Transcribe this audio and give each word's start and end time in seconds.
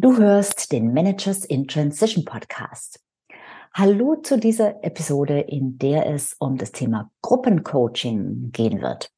Du 0.00 0.16
hörst 0.16 0.70
den 0.70 0.92
Managers 0.92 1.44
in 1.44 1.66
Transition 1.66 2.24
Podcast. 2.24 3.00
Hallo 3.74 4.14
zu 4.22 4.38
dieser 4.38 4.84
Episode, 4.84 5.40
in 5.40 5.76
der 5.76 6.06
es 6.06 6.36
um 6.38 6.56
das 6.56 6.70
Thema 6.70 7.10
Gruppencoaching 7.20 8.52
gehen 8.52 8.80
wird. 8.80 9.10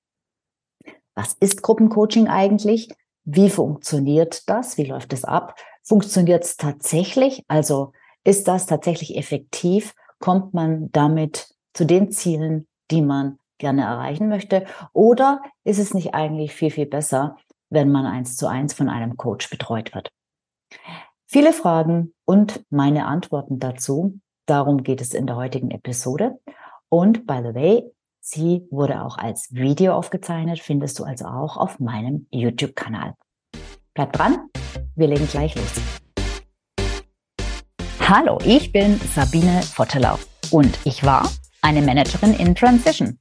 Was 1.14 1.34
ist 1.34 1.60
Gruppencoaching 1.60 2.28
eigentlich? 2.28 2.88
Wie 3.24 3.50
funktioniert 3.50 4.48
das? 4.48 4.78
Wie 4.78 4.84
läuft 4.84 5.12
es 5.12 5.22
ab? 5.26 5.54
Funktioniert 5.82 6.44
es 6.44 6.56
tatsächlich? 6.56 7.44
Also 7.46 7.92
ist 8.24 8.48
das 8.48 8.64
tatsächlich 8.64 9.18
effektiv? 9.18 9.92
Kommt 10.18 10.54
man 10.54 10.90
damit 10.92 11.50
zu 11.74 11.84
den 11.84 12.10
Zielen, 12.10 12.66
die 12.90 13.02
man 13.02 13.38
gerne 13.58 13.82
erreichen 13.82 14.30
möchte? 14.30 14.64
Oder 14.94 15.42
ist 15.62 15.78
es 15.78 15.92
nicht 15.92 16.14
eigentlich 16.14 16.54
viel, 16.54 16.70
viel 16.70 16.86
besser, 16.86 17.36
wenn 17.68 17.92
man 17.92 18.06
eins 18.06 18.36
zu 18.36 18.46
eins 18.46 18.72
von 18.72 18.88
einem 18.88 19.18
Coach 19.18 19.50
betreut 19.50 19.94
wird? 19.94 20.10
Viele 21.26 21.52
Fragen 21.52 22.12
und 22.24 22.64
meine 22.70 23.06
Antworten 23.06 23.58
dazu. 23.58 24.18
Darum 24.46 24.82
geht 24.82 25.00
es 25.00 25.14
in 25.14 25.26
der 25.26 25.36
heutigen 25.36 25.70
Episode. 25.70 26.40
Und 26.88 27.26
by 27.26 27.38
the 27.38 27.54
way, 27.54 27.84
sie 28.20 28.66
wurde 28.70 29.02
auch 29.02 29.16
als 29.16 29.52
Video 29.52 29.94
aufgezeichnet, 29.94 30.58
findest 30.58 30.98
du 30.98 31.04
also 31.04 31.26
auch 31.26 31.56
auf 31.56 31.78
meinem 31.78 32.26
YouTube-Kanal. 32.30 33.14
Bleib 33.94 34.12
dran, 34.12 34.48
wir 34.96 35.06
legen 35.06 35.28
gleich 35.28 35.54
los. 35.54 35.80
Hallo, 38.00 38.38
ich 38.44 38.72
bin 38.72 38.98
Sabine 39.14 39.62
Vottelau 39.62 40.18
und 40.50 40.78
ich 40.84 41.04
war 41.04 41.30
eine 41.62 41.80
Managerin 41.80 42.34
in 42.34 42.56
Transition. 42.56 43.20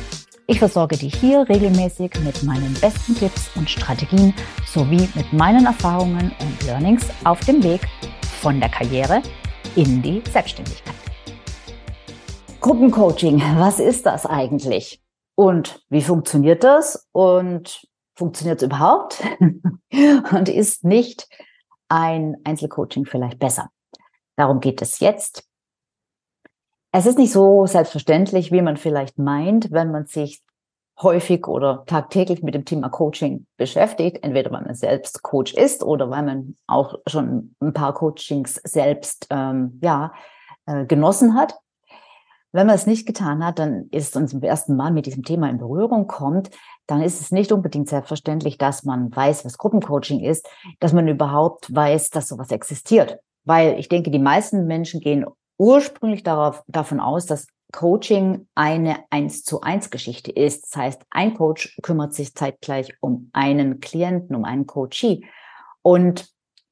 Ich 0.51 0.59
versorge 0.59 0.97
dich 0.97 1.15
hier 1.15 1.47
regelmäßig 1.47 2.11
mit 2.25 2.43
meinen 2.43 2.73
besten 2.81 3.15
Tipps 3.15 3.49
und 3.55 3.69
Strategien 3.69 4.33
sowie 4.65 5.07
mit 5.15 5.31
meinen 5.31 5.65
Erfahrungen 5.65 6.35
und 6.41 6.63
Learnings 6.65 7.07
auf 7.23 7.39
dem 7.45 7.63
Weg 7.63 7.87
von 8.41 8.59
der 8.59 8.67
Karriere 8.67 9.21
in 9.77 10.01
die 10.01 10.21
Selbstständigkeit. 10.29 10.93
Gruppencoaching, 12.59 13.41
was 13.59 13.79
ist 13.79 14.05
das 14.05 14.25
eigentlich? 14.25 15.01
Und 15.35 15.85
wie 15.87 16.01
funktioniert 16.01 16.65
das? 16.65 17.07
Und 17.13 17.87
funktioniert 18.15 18.61
es 18.61 18.65
überhaupt? 18.65 19.23
und 20.33 20.49
ist 20.49 20.83
nicht 20.83 21.29
ein 21.87 22.35
Einzelcoaching 22.43 23.05
vielleicht 23.05 23.39
besser? 23.39 23.69
Darum 24.35 24.59
geht 24.59 24.81
es 24.81 24.99
jetzt 24.99 25.45
es 26.91 27.05
ist 27.05 27.17
nicht 27.17 27.31
so 27.31 27.65
selbstverständlich, 27.65 28.51
wie 28.51 28.61
man 28.61 28.77
vielleicht 28.77 29.17
meint, 29.17 29.71
wenn 29.71 29.91
man 29.91 30.05
sich 30.05 30.41
häufig 31.01 31.47
oder 31.47 31.83
tagtäglich 31.85 32.43
mit 32.43 32.53
dem 32.53 32.65
Thema 32.65 32.89
Coaching 32.89 33.45
beschäftigt, 33.57 34.19
entweder 34.23 34.51
weil 34.51 34.61
man 34.61 34.75
selbst 34.75 35.23
Coach 35.23 35.53
ist 35.53 35.83
oder 35.83 36.09
weil 36.09 36.23
man 36.23 36.57
auch 36.67 36.95
schon 37.07 37.55
ein 37.59 37.73
paar 37.73 37.93
Coachings 37.93 38.55
selbst 38.63 39.27
ähm, 39.29 39.79
ja 39.81 40.13
äh, 40.65 40.85
genossen 40.85 41.35
hat. 41.35 41.57
Wenn 42.51 42.67
man 42.67 42.75
es 42.75 42.85
nicht 42.85 43.07
getan 43.07 43.45
hat, 43.45 43.59
dann 43.59 43.87
ist 43.91 44.17
uns 44.17 44.31
zum 44.31 44.43
ersten 44.43 44.75
Mal 44.75 44.91
mit 44.91 45.05
diesem 45.05 45.23
Thema 45.23 45.49
in 45.49 45.57
Berührung 45.57 46.07
kommt, 46.07 46.51
dann 46.85 47.01
ist 47.01 47.21
es 47.21 47.31
nicht 47.31 47.53
unbedingt 47.53 47.87
selbstverständlich, 47.87 48.57
dass 48.57 48.83
man 48.83 49.15
weiß, 49.15 49.45
was 49.45 49.57
Gruppencoaching 49.57 50.19
ist, 50.19 50.47
dass 50.81 50.91
man 50.91 51.07
überhaupt 51.07 51.73
weiß, 51.73 52.09
dass 52.09 52.27
sowas 52.27 52.51
existiert. 52.51 53.19
Weil 53.45 53.79
ich 53.79 53.87
denke, 53.87 54.11
die 54.11 54.19
meisten 54.19 54.67
Menschen 54.67 54.99
gehen 54.99 55.25
ursprünglich 55.61 56.23
darauf, 56.23 56.63
davon 56.67 56.99
aus, 56.99 57.27
dass 57.27 57.45
Coaching 57.71 58.47
eine 58.55 59.05
eins 59.11 59.43
zu 59.43 59.61
eins 59.61 59.91
Geschichte 59.91 60.31
ist. 60.31 60.65
Das 60.65 60.75
heißt, 60.75 61.01
ein 61.11 61.35
Coach 61.35 61.77
kümmert 61.83 62.15
sich 62.15 62.33
zeitgleich 62.33 62.95
um 62.99 63.29
einen 63.31 63.79
Klienten, 63.79 64.35
um 64.35 64.43
einen 64.43 64.65
Coachee. 64.65 65.23
Und 65.83 66.27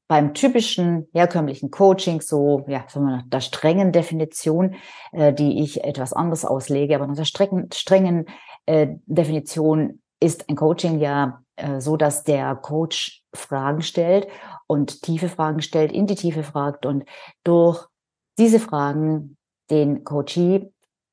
beim 0.08 0.34
typischen 0.34 1.06
herkömmlichen 1.14 1.70
Coaching, 1.70 2.20
so 2.20 2.64
ja, 2.66 2.84
sagen 2.88 3.22
der 3.28 3.40
strengen 3.40 3.92
Definition, 3.92 4.74
äh, 5.12 5.32
die 5.32 5.62
ich 5.62 5.84
etwas 5.84 6.12
anders 6.12 6.44
auslege, 6.44 6.96
aber 6.96 7.06
nach 7.06 7.14
der 7.14 7.24
strengen, 7.24 7.68
strengen 7.72 8.26
äh, 8.66 8.88
Definition 9.06 10.02
ist 10.18 10.48
ein 10.48 10.56
Coaching 10.56 10.98
ja 10.98 11.44
äh, 11.54 11.80
so, 11.80 11.96
dass 11.96 12.24
der 12.24 12.56
Coach 12.56 13.22
Fragen 13.32 13.82
stellt 13.82 14.26
und 14.66 15.02
tiefe 15.02 15.28
Fragen 15.28 15.62
stellt, 15.62 15.92
in 15.92 16.08
die 16.08 16.16
Tiefe 16.16 16.42
fragt 16.42 16.86
und 16.86 17.04
durch 17.44 17.86
diese 18.40 18.58
Fragen 18.58 19.36
den 19.70 20.02
Coachee 20.02 20.72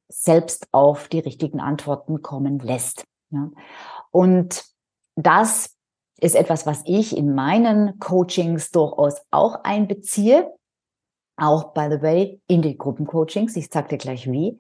selbst 0.09 0.67
auf 0.71 1.09
die 1.09 1.19
richtigen 1.19 1.59
Antworten 1.59 2.21
kommen 2.21 2.59
lässt. 2.59 3.05
Ja. 3.29 3.51
Und 4.11 4.63
das 5.15 5.75
ist 6.19 6.35
etwas, 6.35 6.65
was 6.65 6.81
ich 6.85 7.15
in 7.15 7.35
meinen 7.35 7.99
Coachings 7.99 8.71
durchaus 8.71 9.21
auch 9.29 9.63
einbeziehe. 9.63 10.51
Auch, 11.35 11.73
by 11.73 11.87
the 11.91 12.01
way, 12.01 12.41
in 12.47 12.63
die 12.63 12.77
Gruppencoachings. 12.77 13.55
Ich 13.55 13.69
sage 13.71 13.89
dir 13.89 13.97
gleich 13.97 14.31
wie. 14.31 14.59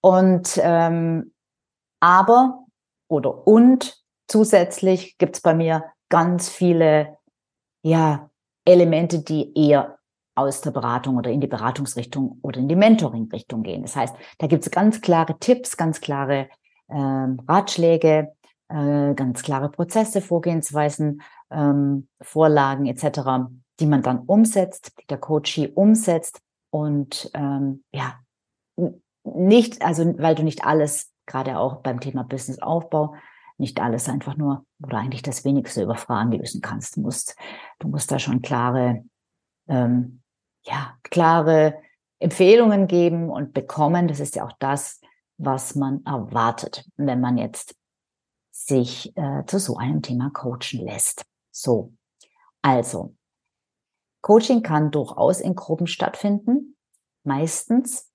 Und 0.00 0.60
ähm, 0.62 1.32
aber 2.00 2.64
oder 3.08 3.46
und 3.46 3.96
zusätzlich 4.26 5.16
gibt 5.16 5.36
es 5.36 5.42
bei 5.42 5.54
mir 5.54 5.84
ganz 6.08 6.50
viele 6.50 7.16
ja, 7.82 8.30
Elemente, 8.64 9.20
die 9.20 9.56
eher 9.56 9.98
aus 10.34 10.60
der 10.60 10.70
Beratung 10.70 11.16
oder 11.16 11.30
in 11.30 11.40
die 11.40 11.46
Beratungsrichtung 11.46 12.38
oder 12.42 12.60
in 12.60 12.68
die 12.68 12.76
Mentoring-Richtung 12.76 13.62
gehen. 13.62 13.82
Das 13.82 13.96
heißt, 13.96 14.14
da 14.38 14.46
gibt 14.46 14.64
es 14.64 14.70
ganz 14.70 15.00
klare 15.00 15.38
Tipps, 15.38 15.76
ganz 15.76 16.00
klare 16.00 16.48
ähm, 16.88 17.40
Ratschläge, 17.46 18.32
äh, 18.68 19.14
ganz 19.14 19.42
klare 19.42 19.68
Prozesse, 19.68 20.22
Vorgehensweisen, 20.22 21.22
ähm, 21.50 22.08
Vorlagen 22.20 22.86
etc., 22.86 23.50
die 23.80 23.86
man 23.86 24.02
dann 24.02 24.20
umsetzt, 24.20 24.92
die 25.00 25.06
der 25.06 25.18
Coachie 25.18 25.68
umsetzt 25.68 26.40
und 26.70 27.30
ähm, 27.34 27.84
ja, 27.92 28.18
nicht, 29.24 29.82
also 29.82 30.18
weil 30.18 30.34
du 30.34 30.42
nicht 30.42 30.64
alles, 30.64 31.12
gerade 31.26 31.58
auch 31.58 31.76
beim 31.76 32.00
Thema 32.00 32.24
Businessaufbau, 32.24 33.14
nicht 33.58 33.80
alles 33.80 34.08
einfach 34.08 34.36
nur 34.36 34.64
oder 34.82 34.98
eigentlich 34.98 35.22
das 35.22 35.44
wenigste 35.44 35.82
über 35.82 35.94
Fragen 35.94 36.32
lösen 36.32 36.60
kannst. 36.60 36.96
Du 36.96 37.02
musst, 37.02 37.36
du 37.78 37.88
musst 37.88 38.10
da 38.10 38.18
schon 38.18 38.42
klare 38.42 39.04
ähm, 39.68 40.21
ja, 40.64 40.96
klare 41.02 41.80
Empfehlungen 42.18 42.86
geben 42.86 43.30
und 43.30 43.52
bekommen. 43.52 44.08
Das 44.08 44.20
ist 44.20 44.36
ja 44.36 44.46
auch 44.46 44.52
das, 44.58 45.00
was 45.38 45.74
man 45.74 46.04
erwartet, 46.04 46.84
wenn 46.96 47.20
man 47.20 47.38
jetzt 47.38 47.74
sich 48.50 49.16
äh, 49.16 49.44
zu 49.46 49.58
so 49.58 49.76
einem 49.76 50.02
Thema 50.02 50.30
coachen 50.30 50.84
lässt. 50.84 51.24
So, 51.50 51.92
also, 52.62 53.16
Coaching 54.22 54.62
kann 54.62 54.92
durchaus 54.92 55.40
in 55.40 55.56
Gruppen 55.56 55.88
stattfinden, 55.88 56.76
meistens. 57.24 58.08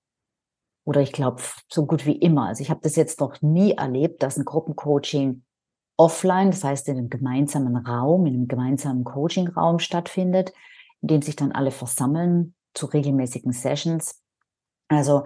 Oder 0.84 1.02
ich 1.02 1.12
glaube, 1.12 1.42
so 1.70 1.84
gut 1.84 2.06
wie 2.06 2.16
immer. 2.16 2.46
Also 2.46 2.62
ich 2.62 2.70
habe 2.70 2.80
das 2.82 2.96
jetzt 2.96 3.20
noch 3.20 3.42
nie 3.42 3.72
erlebt, 3.72 4.22
dass 4.22 4.38
ein 4.38 4.46
Gruppencoaching 4.46 5.44
offline, 5.98 6.50
das 6.50 6.64
heißt 6.64 6.88
in 6.88 6.96
einem 6.96 7.10
gemeinsamen 7.10 7.76
Raum, 7.76 8.24
in 8.24 8.34
einem 8.34 8.48
gemeinsamen 8.48 9.04
Coachingraum 9.04 9.80
stattfindet 9.80 10.54
in 11.02 11.08
dem 11.08 11.22
sich 11.22 11.36
dann 11.36 11.52
alle 11.52 11.70
versammeln 11.70 12.54
zu 12.74 12.86
regelmäßigen 12.86 13.52
Sessions. 13.52 14.22
Also 14.88 15.24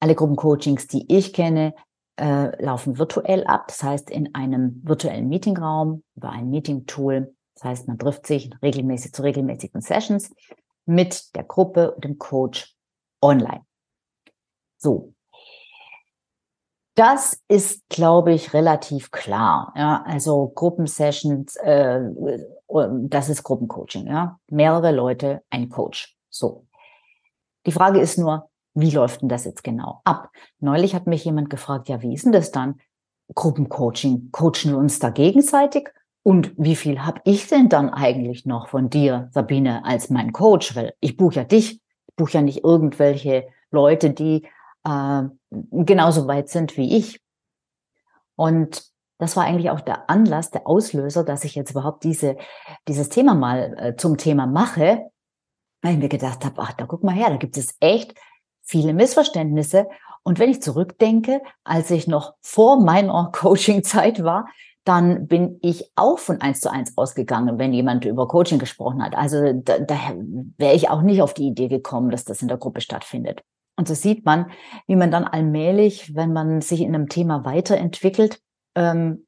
alle 0.00 0.14
Gruppencoachings, 0.14 0.86
die 0.86 1.04
ich 1.08 1.32
kenne, 1.32 1.74
äh, 2.18 2.62
laufen 2.62 2.98
virtuell 2.98 3.44
ab. 3.44 3.68
Das 3.68 3.82
heißt, 3.82 4.10
in 4.10 4.34
einem 4.34 4.80
virtuellen 4.84 5.28
Meetingraum 5.28 6.02
über 6.16 6.30
ein 6.30 6.50
Meeting-Tool. 6.50 7.34
Das 7.54 7.64
heißt, 7.64 7.88
man 7.88 7.98
trifft 7.98 8.26
sich 8.26 8.50
regelmäßig 8.62 9.12
zu 9.12 9.22
regelmäßigen 9.22 9.80
Sessions 9.80 10.30
mit 10.84 11.34
der 11.34 11.44
Gruppe 11.44 11.92
und 11.92 12.04
dem 12.04 12.18
Coach 12.18 12.74
online. 13.20 13.64
So. 14.78 15.14
Das 16.94 17.40
ist, 17.46 17.88
glaube 17.88 18.32
ich, 18.32 18.54
relativ 18.54 19.12
klar. 19.12 19.72
Ja, 19.76 20.02
also 20.04 20.48
Gruppensessions, 20.48 21.54
äh, 21.56 22.00
das 22.68 23.28
ist 23.28 23.42
Gruppencoaching, 23.42 24.06
ja. 24.06 24.38
Mehrere 24.50 24.92
Leute, 24.92 25.42
ein 25.50 25.68
Coach. 25.68 26.16
So. 26.28 26.66
Die 27.66 27.72
Frage 27.72 28.00
ist 28.00 28.18
nur, 28.18 28.48
wie 28.74 28.90
läuft 28.90 29.22
denn 29.22 29.28
das 29.28 29.44
jetzt 29.44 29.64
genau 29.64 30.00
ab? 30.04 30.30
Neulich 30.60 30.94
hat 30.94 31.06
mich 31.06 31.24
jemand 31.24 31.50
gefragt, 31.50 31.88
ja, 31.88 32.00
wie 32.02 32.14
ist 32.14 32.24
denn 32.24 32.32
das 32.32 32.50
dann? 32.50 32.80
Gruppencoaching, 33.34 34.30
coachen 34.32 34.70
wir 34.70 34.78
uns 34.78 34.98
da 34.98 35.10
gegenseitig? 35.10 35.90
Und 36.22 36.52
wie 36.56 36.76
viel 36.76 37.04
habe 37.04 37.20
ich 37.24 37.48
denn 37.48 37.68
dann 37.68 37.90
eigentlich 37.90 38.44
noch 38.44 38.68
von 38.68 38.90
dir, 38.90 39.28
Sabine, 39.32 39.84
als 39.84 40.10
mein 40.10 40.32
Coach? 40.32 40.76
Weil 40.76 40.94
ich 41.00 41.16
buche 41.16 41.36
ja 41.36 41.44
dich, 41.44 41.80
ich 42.06 42.16
buche 42.16 42.32
ja 42.34 42.42
nicht 42.42 42.64
irgendwelche 42.64 43.48
Leute, 43.70 44.10
die 44.10 44.46
äh, 44.84 45.22
genauso 45.50 46.26
weit 46.26 46.48
sind 46.48 46.76
wie 46.76 46.96
ich. 46.96 47.20
Und 48.36 48.84
das 49.18 49.36
war 49.36 49.44
eigentlich 49.44 49.70
auch 49.70 49.80
der 49.80 50.08
Anlass, 50.08 50.50
der 50.50 50.66
Auslöser, 50.66 51.24
dass 51.24 51.44
ich 51.44 51.54
jetzt 51.54 51.72
überhaupt 51.72 52.04
diese, 52.04 52.36
dieses 52.86 53.08
Thema 53.08 53.34
mal 53.34 53.76
äh, 53.78 53.96
zum 53.96 54.16
Thema 54.16 54.46
mache, 54.46 55.10
weil 55.82 55.94
ich 55.94 55.98
mir 55.98 56.08
gedacht 56.08 56.44
habe, 56.44 56.60
ach, 56.62 56.72
da 56.72 56.86
guck 56.86 57.04
mal 57.04 57.14
her, 57.14 57.30
da 57.30 57.36
gibt 57.36 57.56
es 57.56 57.76
echt 57.80 58.14
viele 58.62 58.94
Missverständnisse. 58.94 59.88
Und 60.22 60.38
wenn 60.38 60.50
ich 60.50 60.62
zurückdenke, 60.62 61.40
als 61.64 61.90
ich 61.90 62.06
noch 62.06 62.34
vor 62.40 62.80
meiner 62.80 63.30
Coaching-Zeit 63.32 64.22
war, 64.22 64.46
dann 64.84 65.26
bin 65.26 65.58
ich 65.60 65.90
auch 65.96 66.18
von 66.18 66.40
eins 66.40 66.60
zu 66.60 66.70
eins 66.70 66.96
ausgegangen, 66.96 67.58
wenn 67.58 67.74
jemand 67.74 68.06
über 68.06 68.26
Coaching 68.26 68.58
gesprochen 68.58 69.02
hat. 69.02 69.14
Also 69.16 69.52
da, 69.52 69.80
da 69.80 69.96
wäre 70.56 70.74
ich 70.74 70.88
auch 70.88 71.02
nicht 71.02 71.20
auf 71.20 71.34
die 71.34 71.46
Idee 71.46 71.68
gekommen, 71.68 72.10
dass 72.10 72.24
das 72.24 72.40
in 72.40 72.48
der 72.48 72.56
Gruppe 72.56 72.80
stattfindet. 72.80 73.42
Und 73.76 73.86
so 73.86 73.94
sieht 73.94 74.24
man, 74.24 74.50
wie 74.86 74.96
man 74.96 75.10
dann 75.10 75.24
allmählich, 75.24 76.14
wenn 76.14 76.32
man 76.32 76.62
sich 76.62 76.80
in 76.80 76.94
einem 76.94 77.08
Thema 77.08 77.44
weiterentwickelt, 77.44 78.40
ähm, 78.78 79.26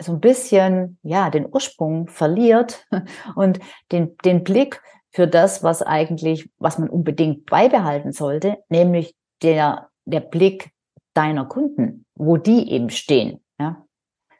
so 0.00 0.12
ein 0.12 0.20
bisschen 0.20 0.98
ja 1.02 1.30
den 1.30 1.46
Ursprung 1.50 2.08
verliert 2.08 2.86
und 3.36 3.60
den, 3.92 4.16
den 4.24 4.44
Blick 4.44 4.82
für 5.10 5.26
das, 5.26 5.62
was 5.62 5.82
eigentlich, 5.82 6.50
was 6.58 6.78
man 6.78 6.90
unbedingt 6.90 7.46
beibehalten 7.46 8.12
sollte, 8.12 8.58
nämlich 8.68 9.16
der, 9.42 9.88
der 10.04 10.20
Blick 10.20 10.70
deiner 11.14 11.46
Kunden, 11.46 12.04
wo 12.14 12.36
die 12.36 12.70
eben 12.70 12.90
stehen. 12.90 13.42
Ja? 13.58 13.84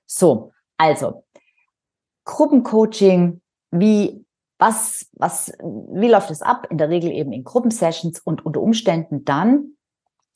So, 0.07 0.53
also 0.77 1.25
Gruppencoaching, 2.25 3.41
wie 3.71 4.25
was, 4.61 5.09
was, 5.13 5.53
wie 5.61 6.09
läuft 6.09 6.31
es 6.31 6.43
ab? 6.43 6.67
In 6.69 6.79
der 6.79 6.89
Regel 6.89 7.13
eben 7.13 7.33
in 7.33 7.45
Gruppensessions 7.45 8.19
und 8.21 8.45
unter 8.45 8.61
Umständen 8.61 9.25
dann 9.25 9.77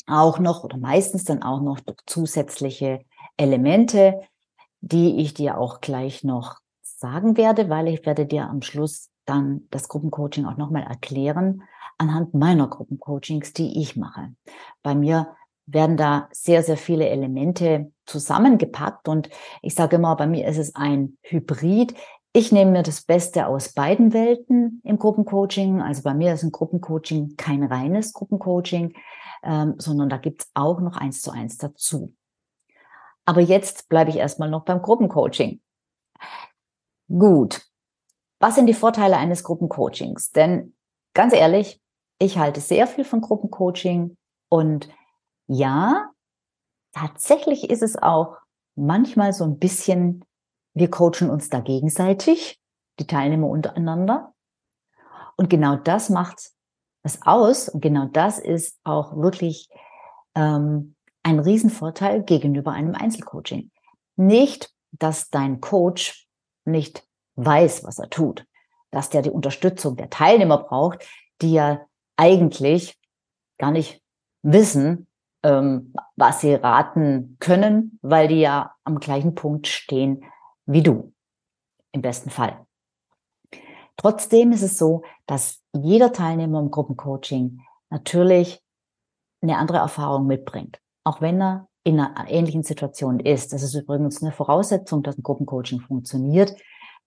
auch 0.07 0.39
noch 0.39 0.65
oder 0.65 0.79
meistens 0.79 1.25
dann 1.25 1.43
auch 1.43 1.61
noch 1.61 1.81
durch 1.81 1.99
zusätzliche 2.07 3.05
Elemente, 3.37 4.21
die 4.81 5.21
ich 5.21 5.35
dir 5.35 5.59
auch 5.59 5.81
gleich 5.81 6.25
noch 6.25 6.57
sagen 6.83 7.37
werde, 7.37 7.69
weil 7.69 7.89
ich 7.89 8.05
werde 8.07 8.27
dir 8.27 8.49
am 8.49 8.63
Schluss 8.63 9.11
dann 9.25 9.67
das 9.71 9.89
Gruppencoaching 9.89 10.47
auch 10.47 10.57
nochmal 10.57 10.83
erklären 10.83 11.63
anhand 11.99 12.35
meiner 12.35 12.69
Gruppencoachings, 12.69 13.53
die 13.53 13.81
ich 13.81 13.97
mache. 13.97 14.35
Bei 14.83 14.95
mir 14.95 15.37
werden 15.67 15.97
da 15.97 16.29
sehr, 16.33 16.63
sehr 16.63 16.77
viele 16.77 17.09
Elemente 17.09 17.93
zusammengepackt 18.07 19.09
und 19.09 19.31
ich 19.63 19.75
sage 19.75 19.97
immer, 19.97 20.17
bei 20.17 20.27
mir 20.27 20.47
ist 20.49 20.59
es 20.59 20.75
ein 20.75 21.17
Hybrid. 21.23 21.95
Ich 22.33 22.51
nehme 22.51 22.73
mir 22.73 22.83
das 22.83 23.03
Beste 23.03 23.47
aus 23.47 23.73
beiden 23.73 24.13
Welten 24.13 24.81
im 24.85 24.99
Gruppencoaching. 24.99 25.81
Also 25.81 26.03
bei 26.03 26.15
mir 26.15 26.35
ist 26.35 26.43
ein 26.43 26.51
Gruppencoaching 26.51 27.37
kein 27.37 27.63
reines 27.63 28.13
Gruppencoaching, 28.13 28.95
ähm, 29.45 29.75
sondern 29.79 30.09
da 30.09 30.17
gibt's 30.17 30.51
auch 30.55 30.81
noch 30.81 30.97
eins 30.97 31.21
zu 31.21 31.31
eins 31.31 31.59
dazu. 31.59 32.15
Aber 33.25 33.41
jetzt 33.41 33.89
bleibe 33.89 34.11
ich 34.11 34.17
erstmal 34.17 34.51
noch 34.51 34.65
beim 34.65 34.83
Gruppencoaching. 34.83 35.61
Gut. 37.09 37.63
Was 38.41 38.57
sind 38.57 38.67
die 38.67 38.75
Vorteile 38.75 39.17
eines 39.17 39.45
Gruppencoachings? 39.45 40.31
Denn 40.33 40.75
ganz 41.15 41.33
ehrlich, 41.33 41.81
ich 42.19 42.39
halte 42.39 42.61
sehr 42.61 42.87
viel 42.87 43.05
von 43.05 43.21
Gruppencoaching 43.21 44.17
und 44.49 44.89
ja, 45.47 46.11
tatsächlich 46.93 47.71
ist 47.71 47.83
es 47.83 47.97
auch 47.97 48.37
manchmal 48.75 49.33
so 49.33 49.45
ein 49.45 49.59
bisschen, 49.59 50.25
wir 50.75 50.91
coachen 50.91 51.31
uns 51.31 51.49
da 51.49 51.61
gegenseitig, 51.61 52.61
die 52.99 53.07
Teilnehmer 53.07 53.49
untereinander. 53.49 54.35
Und 55.37 55.51
genau 55.51 55.77
das 55.77 56.11
macht 56.11 56.53
es 57.03 57.21
aus. 57.23 57.69
Und 57.69 57.81
genau 57.81 58.07
das 58.07 58.39
ist 58.39 58.79
auch 58.85 59.17
wirklich 59.17 59.69
ähm, 60.35 60.95
ein 61.23 61.39
Riesenvorteil 61.39 62.23
gegenüber 62.23 62.73
einem 62.73 62.95
Einzelcoaching. 62.95 63.71
Nicht, 64.17 64.73
dass 64.93 65.31
dein 65.31 65.61
Coach 65.61 66.29
nicht 66.65 67.07
weiß, 67.37 67.85
was 67.85 67.99
er 67.99 68.11
tut, 68.11 68.47
dass 68.91 69.11
der 69.11 69.23
die 69.23 69.31
Unterstützung 69.31 69.97
der 69.97 70.11
Teilnehmer 70.11 70.59
braucht, 70.59 71.07
die 71.41 71.53
ja 71.53 71.87
eigentlich 72.17 72.99
gar 73.59 73.71
nicht 73.71 74.03
wissen, 74.43 75.07
ähm, 75.43 75.95
was 76.17 76.41
sie 76.41 76.55
raten 76.55 77.37
können, 77.41 77.99
weil 78.03 78.29
die 78.29 78.41
ja 78.41 78.75
am 78.85 78.99
gleichen 79.01 79.35
Punkt 79.35 79.67
stehen 79.67 80.25
wie 80.67 80.83
du, 80.83 81.13
im 81.93 82.03
besten 82.03 82.31
Fall. 82.31 82.67
Trotzdem 83.97 84.53
ist 84.53 84.63
es 84.63 84.77
so, 84.77 85.03
dass 85.27 85.63
jeder 85.73 86.13
Teilnehmer 86.13 86.61
im 86.61 86.71
Gruppencoaching 86.71 87.61
natürlich 87.91 88.63
eine 89.41 89.59
andere 89.59 89.79
Erfahrung 89.79 90.27
mitbringt 90.27 90.82
auch 91.05 91.21
wenn 91.21 91.41
er 91.41 91.69
in 91.85 91.99
einer 91.99 92.31
ähnlichen 92.31 92.63
Situation 92.63 93.19
ist. 93.21 93.53
Das 93.53 93.63
ist 93.63 93.75
übrigens 93.75 94.23
eine 94.23 94.33
Voraussetzung, 94.33 95.03
dass 95.03 95.19
ein 95.19 95.23
Gruppencoaching 95.23 95.81
funktioniert, 95.81 96.55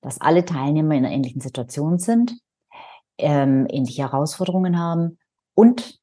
dass 0.01 0.19
alle 0.19 0.45
Teilnehmer 0.45 0.95
in 0.95 1.05
einer 1.05 1.15
ähnlichen 1.15 1.41
Situation 1.41 1.97
sind, 1.97 2.37
ähm, 3.17 3.67
ähnliche 3.69 4.03
Herausforderungen 4.03 4.77
haben 4.77 5.17
und 5.53 5.99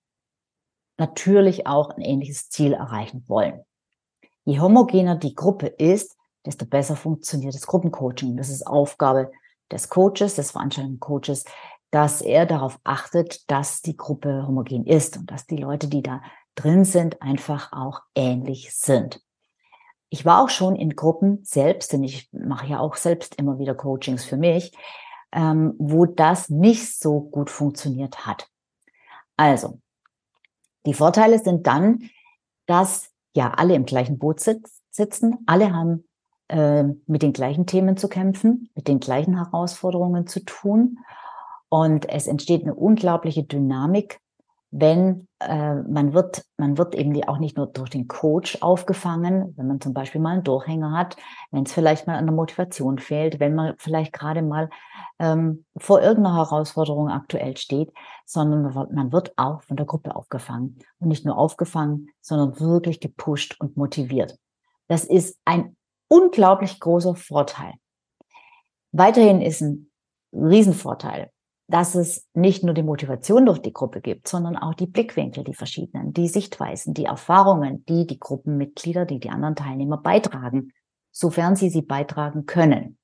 natürlich 0.99 1.67
auch 1.67 1.91
ein 1.91 2.03
ähnliches 2.03 2.49
Ziel 2.49 2.73
erreichen 2.73 3.25
wollen. 3.29 3.61
Je 4.45 4.61
homogener 4.61 5.17
die 5.17 5.35
Gruppe 5.35 5.67
ist, 5.67 6.17
desto 6.45 6.67
besser 6.67 6.97
funktioniert 6.97 7.55
das 7.55 7.67
Gruppencoaching. 7.67 8.37
Das 8.37 8.49
ist 8.49 8.67
Aufgabe 8.67 9.31
des 9.71 9.89
Coaches, 9.89 10.35
des 10.35 10.51
Veranstaltungscoaches, 10.51 11.45
dass 11.91 12.23
er 12.23 12.47
darauf 12.47 12.81
achtet, 12.85 13.51
dass 13.51 13.83
die 13.83 13.97
Gruppe 13.97 14.47
homogen 14.47 14.87
ist 14.87 15.17
und 15.19 15.31
dass 15.31 15.47
die 15.47 15.59
Leute, 15.59 15.89
die 15.89 16.03
da 16.03 16.23
drin 16.55 16.85
sind, 16.85 17.23
einfach 17.23 17.73
auch 17.73 18.03
ähnlich 18.15 18.75
sind. 18.75 19.21
Ich 20.09 20.25
war 20.27 20.43
auch 20.43 20.51
schon 20.51 20.77
in 20.77 20.95
Gruppen 20.95 21.41
selbst, 21.43 21.93
denn 21.93 22.05
ich 22.05 22.29
mache 22.33 22.67
ja 22.67 22.81
auch 22.81 22.97
selbst 22.97 23.37
immer 23.37 23.59
wieder 23.59 23.75
Coachings 23.75 24.25
für 24.25 24.37
mich, 24.37 24.77
ähm, 25.33 25.75
wo 25.79 26.05
das 26.05 26.51
nicht 26.51 26.99
so 26.99 27.21
gut 27.21 27.49
funktioniert 27.49 28.27
hat. 28.27 28.49
Also, 29.37 29.81
die 30.85 30.95
Vorteile 30.95 31.39
sind 31.39 31.67
dann, 31.67 32.11
dass 32.67 33.11
ja 33.35 33.53
alle 33.53 33.75
im 33.75 33.87
gleichen 33.87 34.19
Boot 34.19 34.41
sitz, 34.41 34.83
sitzen, 34.91 35.39
alle 35.47 35.73
haben 35.73 36.07
äh, 36.49 36.85
mit 37.07 37.23
den 37.23 37.33
gleichen 37.33 37.67
Themen 37.67 37.97
zu 37.97 38.09
kämpfen, 38.09 38.69
mit 38.75 38.89
den 38.89 39.01
gleichen 39.01 39.37
Herausforderungen 39.37 40.27
zu 40.27 40.45
tun. 40.45 40.99
Und 41.71 42.09
es 42.11 42.27
entsteht 42.27 42.63
eine 42.63 42.75
unglaubliche 42.75 43.45
Dynamik 43.45 44.21
wenn 44.75 45.29
äh, 45.41 45.75
man 45.75 46.15
wird, 46.15 46.45
man 46.57 46.79
wird 46.79 46.95
eben 46.95 47.23
auch 47.25 47.39
nicht 47.39 47.59
nur 47.59 47.67
durch 47.67 47.91
den 47.91 48.09
Coach 48.09 48.57
aufgefangen, 48.63 49.53
wenn 49.57 49.67
man 49.67 49.83
zum 49.83 49.93
Beispiel 49.93 50.21
mal 50.21 50.33
einen 50.33 50.45
Durchhänger 50.45 50.93
hat, 50.93 51.17
wenn 51.51 51.65
es 51.65 51.75
vielleicht 51.75 52.07
mal 52.07 52.17
an 52.17 52.25
der 52.25 52.35
Motivation 52.35 52.99
fehlt, 52.99 53.39
wenn 53.39 53.55
man 53.55 53.75
vielleicht 53.77 54.15
gerade 54.15 54.41
mal 54.41 54.71
ähm, 55.19 55.67
vor 55.77 56.01
irgendeiner 56.01 56.37
Herausforderung 56.37 57.11
aktuell 57.11 57.59
steht, 57.59 57.93
sondern 58.25 58.73
man 58.95 59.13
wird 59.13 59.35
auch 59.37 59.63
von 59.63 59.77
der 59.77 59.85
Gruppe 59.85 60.17
aufgefangen 60.17 60.79
und 61.01 61.09
nicht 61.09 61.27
nur 61.27 61.37
aufgefangen, 61.37 62.09
sondern 62.23 62.59
wirklich 62.59 62.99
gepusht 63.01 63.57
und 63.61 63.77
motiviert. 63.77 64.39
Das 64.89 65.05
ist 65.05 65.39
ein 65.45 65.77
unglaublich 66.09 66.81
großer 66.81 67.15
Vorteil. 67.15 67.75
Weiterhin 68.93 69.43
ist 69.43 69.61
ein 69.61 69.91
Riesenvorteil, 70.33 71.31
dass 71.73 71.95
es 71.95 72.29
nicht 72.35 72.65
nur 72.65 72.75
die 72.75 72.83
Motivation 72.83 73.47
durch 73.47 73.59
die 73.59 73.73
Gruppe 73.73 74.03
gibt, 74.03 74.29
sondern 74.29 74.59
auch 74.59 74.75
die 74.75 74.87
Blickwinkel, 74.87 75.43
die 75.43 75.55
verschiedenen, 75.55 76.13
die 76.13 76.29
Sichtweisen, 76.29 76.93
die 76.93 77.07
Erfahrungen, 77.07 77.83
die 77.87 78.07
die 78.07 78.21
Gruppenmitglieder, 78.21 79.07
die 79.07 79.19
die 79.19 79.31
anderen 79.31 79.57
Teilnehmer 79.57 79.97
beitragen, 79.97 80.73
sofern 81.13 81.57
sie 81.57 81.71
sie 81.71 81.81
beitragen 81.81 82.45
können. 82.45 82.99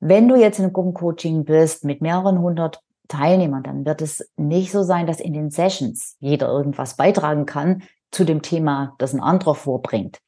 Wenn 0.00 0.26
du 0.26 0.34
jetzt 0.34 0.58
in 0.58 0.72
Gruppencoaching 0.72 1.44
bist 1.44 1.84
mit 1.84 2.02
mehreren 2.02 2.40
hundert 2.40 2.82
Teilnehmern, 3.06 3.62
dann 3.62 3.86
wird 3.86 4.02
es 4.02 4.28
nicht 4.36 4.72
so 4.72 4.82
sein, 4.82 5.06
dass 5.06 5.20
in 5.20 5.32
den 5.32 5.52
Sessions 5.52 6.16
jeder 6.18 6.48
irgendwas 6.48 6.96
beitragen 6.96 7.46
kann 7.46 7.84
zu 8.10 8.24
dem 8.24 8.42
Thema, 8.42 8.96
das 8.98 9.14
ein 9.14 9.20
anderer 9.20 9.54
vorbringt. 9.54 10.18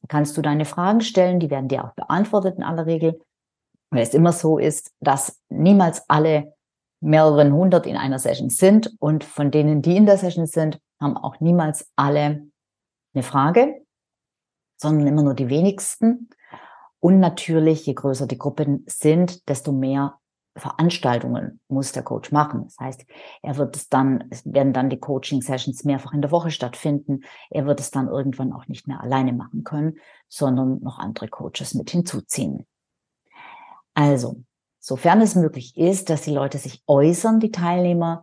Da 0.00 0.08
kannst 0.08 0.38
du 0.38 0.42
deine 0.42 0.64
Fragen 0.64 1.02
stellen, 1.02 1.38
die 1.38 1.50
werden 1.50 1.68
dir 1.68 1.84
auch 1.84 1.92
beantwortet 1.92 2.56
in 2.56 2.62
aller 2.62 2.86
Regel, 2.86 3.20
weil 3.90 4.02
es 4.02 4.14
immer 4.14 4.32
so 4.32 4.56
ist, 4.56 4.94
dass 5.00 5.42
niemals 5.50 6.08
alle 6.08 6.53
mehreren 7.04 7.52
hundert 7.52 7.86
in 7.86 7.96
einer 7.96 8.18
Session 8.18 8.48
sind 8.48 8.94
und 8.98 9.24
von 9.24 9.50
denen, 9.50 9.82
die 9.82 9.96
in 9.96 10.06
der 10.06 10.16
Session 10.16 10.46
sind, 10.46 10.80
haben 11.00 11.16
auch 11.16 11.38
niemals 11.40 11.90
alle 11.96 12.46
eine 13.14 13.22
Frage, 13.22 13.84
sondern 14.76 15.06
immer 15.06 15.22
nur 15.22 15.34
die 15.34 15.48
wenigsten. 15.48 16.30
Und 17.00 17.20
natürlich, 17.20 17.84
je 17.84 17.92
größer 17.92 18.26
die 18.26 18.38
Gruppen 18.38 18.84
sind, 18.86 19.48
desto 19.48 19.72
mehr 19.72 20.18
Veranstaltungen 20.56 21.60
muss 21.68 21.92
der 21.92 22.04
Coach 22.04 22.32
machen. 22.32 22.64
Das 22.64 22.78
heißt, 22.78 23.04
er 23.42 23.56
wird 23.58 23.76
es 23.76 23.88
dann, 23.88 24.24
es 24.30 24.42
werden 24.46 24.72
dann 24.72 24.88
die 24.88 25.00
Coaching-Sessions 25.00 25.84
mehrfach 25.84 26.12
in 26.14 26.22
der 26.22 26.30
Woche 26.30 26.50
stattfinden. 26.50 27.22
Er 27.50 27.66
wird 27.66 27.80
es 27.80 27.90
dann 27.90 28.08
irgendwann 28.08 28.52
auch 28.52 28.66
nicht 28.68 28.86
mehr 28.86 29.00
alleine 29.00 29.32
machen 29.32 29.64
können, 29.64 29.98
sondern 30.28 30.80
noch 30.80 30.98
andere 30.98 31.28
Coaches 31.28 31.74
mit 31.74 31.90
hinzuziehen. 31.90 32.66
Also, 33.94 34.42
sofern 34.84 35.22
es 35.22 35.34
möglich 35.34 35.78
ist, 35.78 36.10
dass 36.10 36.22
die 36.22 36.34
Leute 36.34 36.58
sich 36.58 36.82
äußern, 36.86 37.40
die 37.40 37.50
Teilnehmer, 37.50 38.22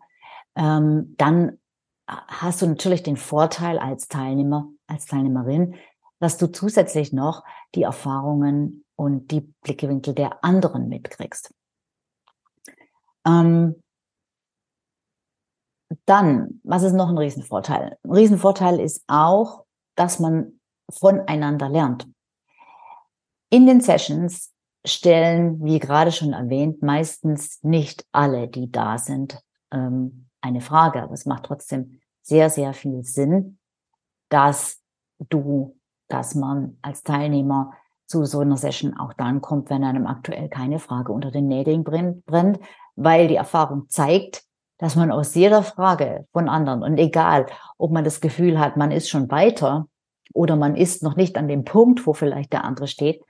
ähm, 0.55 1.15
dann 1.17 1.57
hast 2.05 2.61
du 2.61 2.67
natürlich 2.67 3.01
den 3.01 3.17
Vorteil 3.17 3.79
als 3.79 4.07
Teilnehmer, 4.07 4.69
als 4.85 5.07
Teilnehmerin, 5.07 5.73
dass 6.19 6.37
du 6.37 6.51
zusätzlich 6.51 7.13
noch 7.13 7.43
die 7.73 7.81
Erfahrungen 7.81 8.85
und 8.95 9.31
die 9.31 9.41
Blickwinkel 9.63 10.13
der 10.13 10.43
anderen 10.43 10.87
mitkriegst. 10.87 11.51
Ähm, 13.25 13.81
dann, 16.05 16.61
was 16.63 16.83
ist 16.83 16.93
noch 16.93 17.09
ein 17.09 17.17
Riesenvorteil? 17.17 17.97
Ein 18.03 18.11
Riesenvorteil 18.11 18.79
ist 18.79 19.03
auch, 19.07 19.65
dass 19.95 20.19
man 20.19 20.59
voneinander 20.91 21.69
lernt. 21.69 22.07
In 23.49 23.65
den 23.65 23.81
Sessions 23.81 24.50
stellen, 24.85 25.63
wie 25.63 25.79
gerade 25.79 26.11
schon 26.11 26.33
erwähnt, 26.33 26.81
meistens 26.81 27.59
nicht 27.63 28.05
alle, 28.11 28.47
die 28.47 28.71
da 28.71 28.97
sind, 28.97 29.39
ähm, 29.71 30.27
eine 30.41 30.61
Frage. 30.61 31.03
Aber 31.03 31.13
es 31.13 31.25
macht 31.25 31.43
trotzdem 31.43 31.99
sehr, 32.21 32.49
sehr 32.49 32.73
viel 32.73 33.03
Sinn, 33.03 33.59
dass 34.29 34.79
du, 35.29 35.77
dass 36.07 36.35
man 36.35 36.77
als 36.81 37.03
Teilnehmer 37.03 37.73
zu 38.07 38.25
so 38.25 38.39
einer 38.39 38.57
Session 38.57 38.97
auch 38.97 39.13
dann 39.13 39.41
kommt, 39.41 39.69
wenn 39.69 39.83
einem 39.83 40.07
aktuell 40.07 40.49
keine 40.49 40.79
Frage 40.79 41.13
unter 41.13 41.31
den 41.31 41.47
Nägeln 41.47 41.83
brennt, 41.83 42.59
weil 42.95 43.27
die 43.27 43.35
Erfahrung 43.35 43.87
zeigt, 43.87 44.43
dass 44.77 44.95
man 44.95 45.11
aus 45.11 45.35
jeder 45.35 45.63
Frage 45.63 46.27
von 46.33 46.49
anderen 46.49 46.83
und 46.83 46.97
egal, 46.97 47.45
ob 47.77 47.91
man 47.91 48.03
das 48.03 48.19
Gefühl 48.19 48.59
hat, 48.59 48.77
man 48.77 48.91
ist 48.91 49.09
schon 49.09 49.29
weiter 49.29 49.87
oder 50.33 50.55
man 50.55 50.75
ist 50.75 51.03
noch 51.03 51.15
nicht 51.15 51.37
an 51.37 51.47
dem 51.47 51.63
Punkt, 51.63 52.05
wo 52.07 52.13
vielleicht 52.13 52.51
der 52.51 52.65
andere 52.65 52.87
steht, 52.87 53.23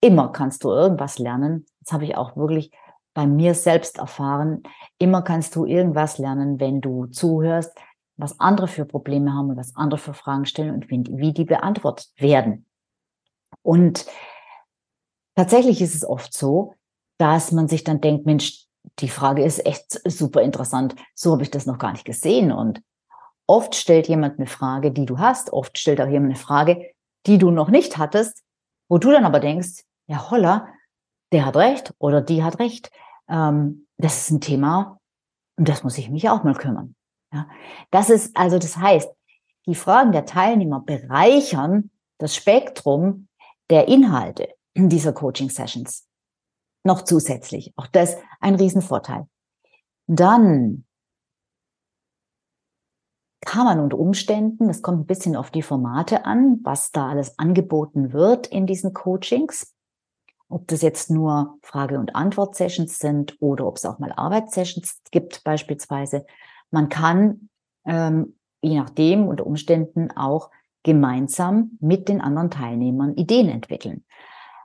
immer 0.00 0.30
kannst 0.32 0.64
du 0.64 0.70
irgendwas 0.70 1.18
lernen. 1.18 1.66
Das 1.80 1.92
habe 1.92 2.04
ich 2.04 2.16
auch 2.16 2.36
wirklich 2.36 2.70
bei 3.14 3.26
mir 3.26 3.54
selbst 3.54 3.98
erfahren. 3.98 4.62
Immer 4.98 5.22
kannst 5.22 5.56
du 5.56 5.64
irgendwas 5.64 6.18
lernen, 6.18 6.60
wenn 6.60 6.80
du 6.80 7.06
zuhörst, 7.06 7.72
was 8.16 8.38
andere 8.40 8.68
für 8.68 8.84
Probleme 8.84 9.32
haben 9.32 9.50
und 9.50 9.56
was 9.56 9.76
andere 9.76 9.98
für 9.98 10.14
Fragen 10.14 10.44
stellen 10.44 10.74
und 10.74 10.88
wie 10.90 11.32
die 11.32 11.44
beantwortet 11.44 12.10
werden. 12.16 12.66
Und 13.62 14.06
tatsächlich 15.34 15.80
ist 15.80 15.94
es 15.94 16.04
oft 16.04 16.36
so, 16.36 16.74
dass 17.18 17.52
man 17.52 17.68
sich 17.68 17.84
dann 17.84 18.00
denkt, 18.00 18.26
Mensch, 18.26 18.66
die 19.00 19.08
Frage 19.08 19.44
ist 19.44 19.64
echt 19.66 20.00
super 20.08 20.42
interessant. 20.42 20.94
So 21.14 21.32
habe 21.32 21.42
ich 21.42 21.50
das 21.50 21.66
noch 21.66 21.78
gar 21.78 21.92
nicht 21.92 22.04
gesehen. 22.04 22.52
Und 22.52 22.82
oft 23.46 23.74
stellt 23.74 24.08
jemand 24.08 24.38
eine 24.38 24.46
Frage, 24.46 24.92
die 24.92 25.06
du 25.06 25.18
hast. 25.18 25.52
Oft 25.52 25.78
stellt 25.78 26.00
auch 26.00 26.06
jemand 26.06 26.32
eine 26.32 26.40
Frage, 26.40 26.90
die 27.26 27.38
du 27.38 27.50
noch 27.50 27.68
nicht 27.68 27.98
hattest, 27.98 28.42
wo 28.88 28.98
du 28.98 29.10
dann 29.10 29.24
aber 29.24 29.40
denkst, 29.40 29.84
ja 30.08 30.30
holla, 30.30 30.68
der 31.32 31.46
hat 31.46 31.56
recht 31.56 31.94
oder 31.98 32.20
die 32.20 32.42
hat 32.42 32.58
recht. 32.58 32.90
Ähm, 33.28 33.86
das 33.98 34.22
ist 34.22 34.30
ein 34.30 34.40
Thema, 34.40 34.98
um 35.56 35.64
das 35.64 35.84
muss 35.84 35.98
ich 35.98 36.10
mich 36.10 36.28
auch 36.28 36.42
mal 36.44 36.54
kümmern. 36.54 36.94
Ja, 37.32 37.48
das 37.90 38.10
ist 38.10 38.36
also, 38.36 38.58
das 38.58 38.76
heißt, 38.76 39.10
die 39.66 39.74
Fragen 39.74 40.12
der 40.12 40.24
Teilnehmer 40.24 40.80
bereichern 40.80 41.90
das 42.18 42.34
Spektrum 42.34 43.28
der 43.70 43.86
Inhalte 43.88 44.48
dieser 44.74 45.12
Coaching-Sessions 45.12 46.08
noch 46.84 47.02
zusätzlich. 47.02 47.72
Auch 47.76 47.86
das 47.86 48.16
ein 48.40 48.54
Riesenvorteil. 48.54 49.26
Dann 50.06 50.86
kann 53.40 53.64
man 53.64 53.80
unter 53.80 53.98
Umständen, 53.98 54.68
es 54.68 54.82
kommt 54.82 55.00
ein 55.00 55.06
bisschen 55.06 55.36
auf 55.36 55.50
die 55.50 55.62
Formate 55.62 56.24
an, 56.24 56.60
was 56.62 56.90
da 56.90 57.08
alles 57.08 57.38
angeboten 57.38 58.12
wird 58.12 58.46
in 58.46 58.66
diesen 58.66 58.94
Coachings. 58.94 59.74
Ob 60.48 60.66
das 60.68 60.82
jetzt 60.82 61.10
nur 61.10 61.58
Frage- 61.62 61.98
und 61.98 62.16
Antwort-Sessions 62.16 62.98
sind 62.98 63.36
oder 63.40 63.66
ob 63.66 63.76
es 63.76 63.84
auch 63.84 63.98
mal 63.98 64.12
Arbeitssessions 64.12 65.00
gibt 65.10 65.44
beispielsweise. 65.44 66.24
Man 66.70 66.88
kann 66.88 67.48
ähm, 67.84 68.34
je 68.60 68.78
nachdem 68.78 69.26
unter 69.26 69.46
Umständen 69.46 70.10
auch 70.12 70.50
gemeinsam 70.82 71.72
mit 71.80 72.08
den 72.08 72.20
anderen 72.20 72.50
Teilnehmern 72.50 73.14
Ideen 73.14 73.48
entwickeln. 73.48 74.04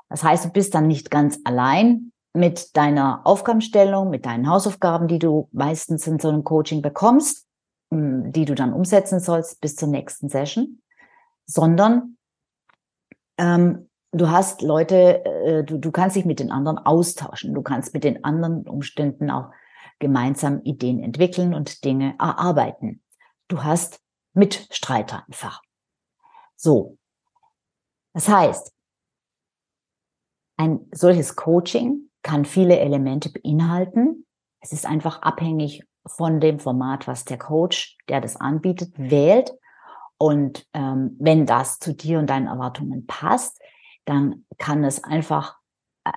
Das 0.10 0.24
heißt, 0.24 0.46
du 0.46 0.50
bist 0.50 0.76
dann 0.76 0.88
nicht 0.88 1.10
ganz 1.10 1.40
allein 1.44 2.12
mit 2.34 2.76
deiner 2.78 3.22
Aufgabenstellung, 3.26 4.10
mit 4.10 4.26
deinen 4.26 4.50
Hausaufgaben, 4.50 5.08
die 5.08 5.20
du 5.20 5.50
meistens 5.52 6.08
in 6.08 6.20
so 6.20 6.30
einem 6.30 6.44
Coaching 6.44 6.82
bekommst, 6.82 7.48
hm, 7.92 8.32
die 8.32 8.46
du 8.46 8.56
dann 8.56 8.74
umsetzen 8.74 9.20
sollst 9.20 9.62
bis 9.62 9.76
zur 9.76 9.90
nächsten 9.90 10.30
Session, 10.30 10.82
sondern 11.46 12.18
ähm, 13.38 13.90
du 14.14 14.30
hast 14.30 14.62
Leute, 14.62 15.26
äh, 15.26 15.64
du, 15.64 15.78
du 15.78 15.92
kannst 15.92 16.16
dich 16.16 16.26
mit 16.26 16.40
den 16.40 16.52
anderen 16.52 16.78
austauschen, 16.78 17.54
du 17.54 17.62
kannst 17.62 17.94
mit 17.94 18.04
den 18.04 18.24
anderen 18.24 18.68
Umständen 18.68 19.30
auch 19.30 19.52
gemeinsam 20.00 20.62
Ideen 20.64 21.02
entwickeln 21.02 21.54
und 21.54 21.84
Dinge 21.84 22.16
erarbeiten. 22.20 23.02
Du 23.48 23.64
hast 23.64 24.00
Mitstreiter 24.34 25.24
einfach. 25.28 25.62
So. 26.56 26.98
Das 28.14 28.28
heißt, 28.28 28.72
ein 30.58 30.88
solches 30.92 31.36
Coaching 31.36 32.10
kann 32.22 32.46
viele 32.46 32.80
Elemente 32.80 33.32
beinhalten. 33.32 34.26
Es 34.60 34.72
ist 34.72 34.86
einfach 34.86 35.22
abhängig 35.22 35.84
von 36.06 36.40
dem 36.40 36.60
Format, 36.60 37.08
was 37.08 37.26
der 37.26 37.38
Coach, 37.38 37.98
der 38.08 38.22
das 38.22 38.36
anbietet, 38.36 38.94
wählt. 38.98 39.52
Und 40.18 40.68
ähm, 40.74 41.16
wenn 41.20 41.46
das 41.46 41.80
zu 41.80 41.94
dir 41.94 42.20
und 42.20 42.30
deinen 42.30 42.48
Erwartungen 42.48 43.06
passt, 43.08 43.60
dann 44.06 44.46
kann 44.58 44.84
es 44.84 45.04
einfach 45.04 45.58
äh, 46.04 46.12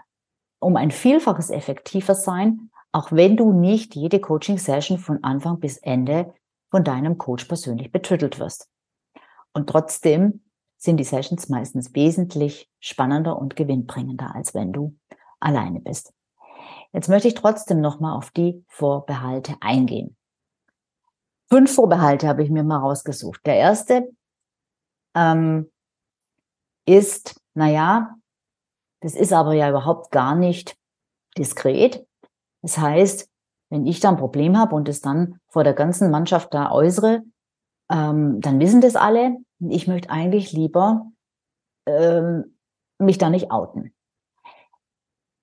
um 0.59 0.77
ein 0.77 0.91
Vielfaches 0.91 1.51
effektiver 1.51 2.15
sein, 2.15 2.71
auch 2.93 3.13
wenn 3.13 3.37
du 3.37 3.53
nicht 3.53 3.95
jede 3.95 4.21
Coaching-Session 4.21 4.99
von 4.99 5.23
Anfang 5.23 5.61
bis 5.61 5.79
Ende 5.79 6.35
von 6.71 6.85
deinem 6.85 7.19
Coach 7.19 7.45
persönlich 7.45 7.93
betüttelt 7.93 8.39
wirst. 8.39 8.69
Und 9.53 9.69
trotzdem 9.69 10.45
sind 10.77 10.99
die 10.99 11.05
Sessions 11.05 11.49
meistens 11.49 11.95
wesentlich 11.95 12.71
spannender 12.81 13.39
und 13.39 13.57
gewinnbringender, 13.57 14.35
als 14.35 14.55
wenn 14.55 14.73
du 14.73 14.97
alleine 15.41 15.81
bist. 15.81 16.13
Jetzt 16.93 17.09
möchte 17.09 17.29
ich 17.29 17.35
trotzdem 17.35 17.81
nochmal 17.81 18.17
auf 18.17 18.31
die 18.31 18.65
Vorbehalte 18.69 19.57
eingehen. 19.61 20.17
Fünf 21.49 21.75
Vorbehalte 21.75 22.27
habe 22.27 22.43
ich 22.43 22.51
mir 22.51 22.65
mal 22.65 22.79
rausgesucht. 22.79 23.45
Der 23.47 23.57
erste 23.57 24.11
ähm, 25.15 25.71
ist, 26.87 27.41
naja, 27.55 28.17
das 29.01 29.15
ist 29.15 29.33
aber 29.33 29.53
ja 29.53 29.69
überhaupt 29.69 30.11
gar 30.11 30.35
nicht 30.35 30.77
diskret. 31.37 32.07
Das 32.63 32.79
heißt, 32.79 33.29
wenn 33.71 33.87
ich 33.87 34.01
da 34.01 34.11
ein 34.11 34.17
Problem 34.17 34.57
habe 34.57 34.75
und 34.75 34.89
es 34.89 35.01
dann 35.01 35.41
vor 35.49 35.65
der 35.65 35.75
ganzen 35.75 36.11
Mannschaft 36.11 36.55
da 36.55 36.71
äußere, 36.71 37.23
ähm, 37.91 38.41
dann 38.41 38.61
wissen 38.61 38.81
das 38.81 38.97
alle. 38.97 39.37
Ich 39.59 39.87
möchte 39.87 40.11
eigentlich 40.11 40.53
lieber 40.53 41.11
ähm, 41.87 42.57
mich 42.99 43.19
da 43.19 43.31
nicht 43.31 43.51
outen. 43.51 43.95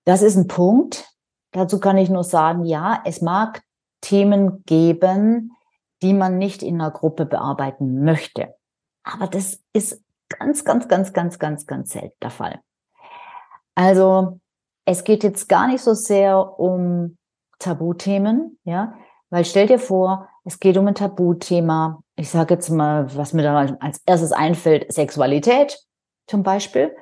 Das 0.06 0.22
ist 0.22 0.36
ein 0.36 0.48
Punkt. 0.48 1.10
Dazu 1.52 1.80
kann 1.80 1.98
ich 1.98 2.10
nur 2.10 2.24
sagen, 2.24 2.66
ja, 2.66 3.02
es 3.06 3.22
mag 3.22 3.64
Themen 4.02 4.64
geben, 4.66 5.52
die 6.02 6.14
man 6.14 6.38
nicht 6.38 6.64
in 6.64 6.82
einer 6.82 6.92
Gruppe 6.92 7.26
bearbeiten 7.26 8.04
möchte. 8.04 8.56
Aber 9.04 9.28
das 9.28 9.62
ist 9.72 10.03
ganz, 10.40 10.64
ganz, 10.66 10.88
ganz, 10.88 11.14
ganz, 11.14 11.40
ganz, 11.40 11.66
ganz 11.66 11.92
selten 11.92 12.18
der 12.22 12.30
Fall. 12.30 12.60
Also 13.76 14.40
es 14.86 15.04
geht 15.04 15.24
jetzt 15.24 15.48
gar 15.50 15.68
nicht 15.68 15.82
so 15.82 15.94
sehr 15.94 16.60
um 16.60 17.18
Tabuthemen, 17.60 18.60
ja, 18.64 18.94
weil 19.30 19.46
stell 19.46 19.68
dir 19.68 19.80
vor, 19.80 20.30
es 20.44 20.60
geht 20.60 20.78
um 20.78 20.88
ein 20.88 20.96
Tabuthema. 20.96 22.04
Ich 22.16 22.30
sage 22.30 22.56
jetzt 22.56 22.70
mal, 22.70 23.16
was 23.16 23.34
mir 23.34 23.44
da 23.44 23.78
als 23.80 24.02
erstes 24.06 24.32
einfällt, 24.32 24.92
Sexualität 24.92 25.80
zum 26.28 26.44
Beispiel. 26.44 26.96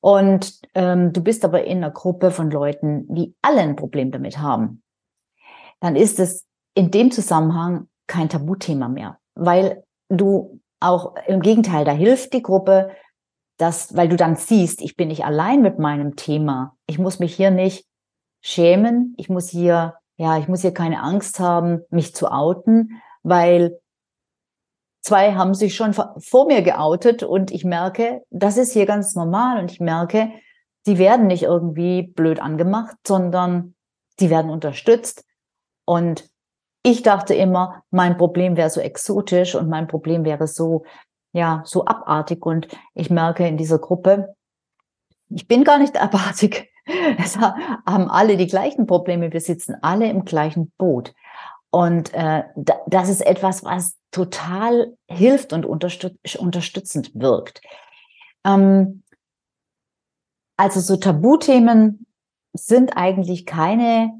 Und 0.00 0.60
ähm, 0.74 1.12
du 1.12 1.22
bist 1.22 1.44
aber 1.44 1.64
in 1.64 1.78
einer 1.78 1.90
Gruppe 1.90 2.30
von 2.30 2.50
Leuten, 2.50 3.06
die 3.14 3.34
alle 3.40 3.62
ein 3.62 3.76
Problem 3.76 4.10
damit 4.10 4.38
haben. 4.38 4.82
Dann 5.80 5.96
ist 5.96 6.20
es 6.20 6.46
in 6.74 6.90
dem 6.90 7.10
Zusammenhang 7.10 7.88
kein 8.06 8.28
Tabuthema 8.28 8.88
mehr, 8.88 9.18
weil 9.34 9.82
du 10.10 10.60
auch 10.84 11.14
im 11.26 11.40
Gegenteil, 11.40 11.84
da 11.84 11.92
hilft 11.92 12.32
die 12.32 12.42
Gruppe, 12.42 12.90
dass, 13.56 13.96
weil 13.96 14.08
du 14.08 14.16
dann 14.16 14.36
siehst, 14.36 14.82
ich 14.82 14.96
bin 14.96 15.08
nicht 15.08 15.24
allein 15.24 15.62
mit 15.62 15.78
meinem 15.78 16.16
Thema. 16.16 16.76
Ich 16.86 16.98
muss 16.98 17.18
mich 17.18 17.34
hier 17.34 17.50
nicht 17.50 17.86
schämen. 18.42 19.14
Ich 19.16 19.28
muss 19.28 19.48
hier, 19.48 19.94
ja, 20.16 20.38
ich 20.38 20.48
muss 20.48 20.62
hier 20.62 20.74
keine 20.74 21.02
Angst 21.02 21.40
haben, 21.40 21.82
mich 21.90 22.14
zu 22.14 22.30
outen, 22.30 23.00
weil 23.22 23.78
Zwei 25.04 25.34
haben 25.34 25.52
sich 25.52 25.74
schon 25.74 25.92
vor 25.92 26.46
mir 26.46 26.62
geoutet 26.62 27.22
und 27.22 27.50
ich 27.50 27.62
merke, 27.62 28.22
das 28.30 28.56
ist 28.56 28.72
hier 28.72 28.86
ganz 28.86 29.14
normal 29.14 29.60
und 29.60 29.70
ich 29.70 29.78
merke, 29.78 30.30
die 30.86 30.96
werden 30.96 31.26
nicht 31.26 31.42
irgendwie 31.42 32.04
blöd 32.04 32.40
angemacht, 32.40 32.96
sondern 33.06 33.74
die 34.18 34.30
werden 34.30 34.50
unterstützt. 34.50 35.26
Und 35.84 36.24
ich 36.86 37.02
dachte 37.02 37.34
immer, 37.34 37.82
mein 37.90 38.18
Problem 38.18 38.56
wäre 38.56 38.68
so 38.68 38.80
exotisch 38.80 39.54
und 39.54 39.70
mein 39.70 39.88
Problem 39.88 40.24
wäre 40.24 40.46
so, 40.46 40.84
ja, 41.32 41.62
so 41.64 41.86
abartig. 41.86 42.44
Und 42.44 42.68
ich 42.94 43.08
merke 43.08 43.48
in 43.48 43.56
dieser 43.56 43.78
Gruppe, 43.78 44.36
ich 45.30 45.48
bin 45.48 45.64
gar 45.64 45.78
nicht 45.78 45.96
abartig. 46.00 46.70
Es 47.18 47.38
haben 47.38 48.10
alle 48.10 48.36
die 48.36 48.46
gleichen 48.46 48.86
Probleme. 48.86 49.32
Wir 49.32 49.40
sitzen 49.40 49.76
alle 49.80 50.08
im 50.10 50.26
gleichen 50.26 50.72
Boot. 50.76 51.14
Und 51.70 52.12
äh, 52.12 52.44
das 52.86 53.08
ist 53.08 53.22
etwas, 53.22 53.64
was 53.64 53.96
total 54.10 54.94
hilft 55.08 55.54
und 55.54 55.64
unterstütz 55.64 56.34
unterstützend 56.36 57.12
wirkt. 57.14 57.62
Ähm, 58.44 59.02
also 60.58 60.80
so 60.80 60.96
Tabuthemen 60.96 62.06
sind 62.52 62.96
eigentlich 62.96 63.46
keine, 63.46 64.12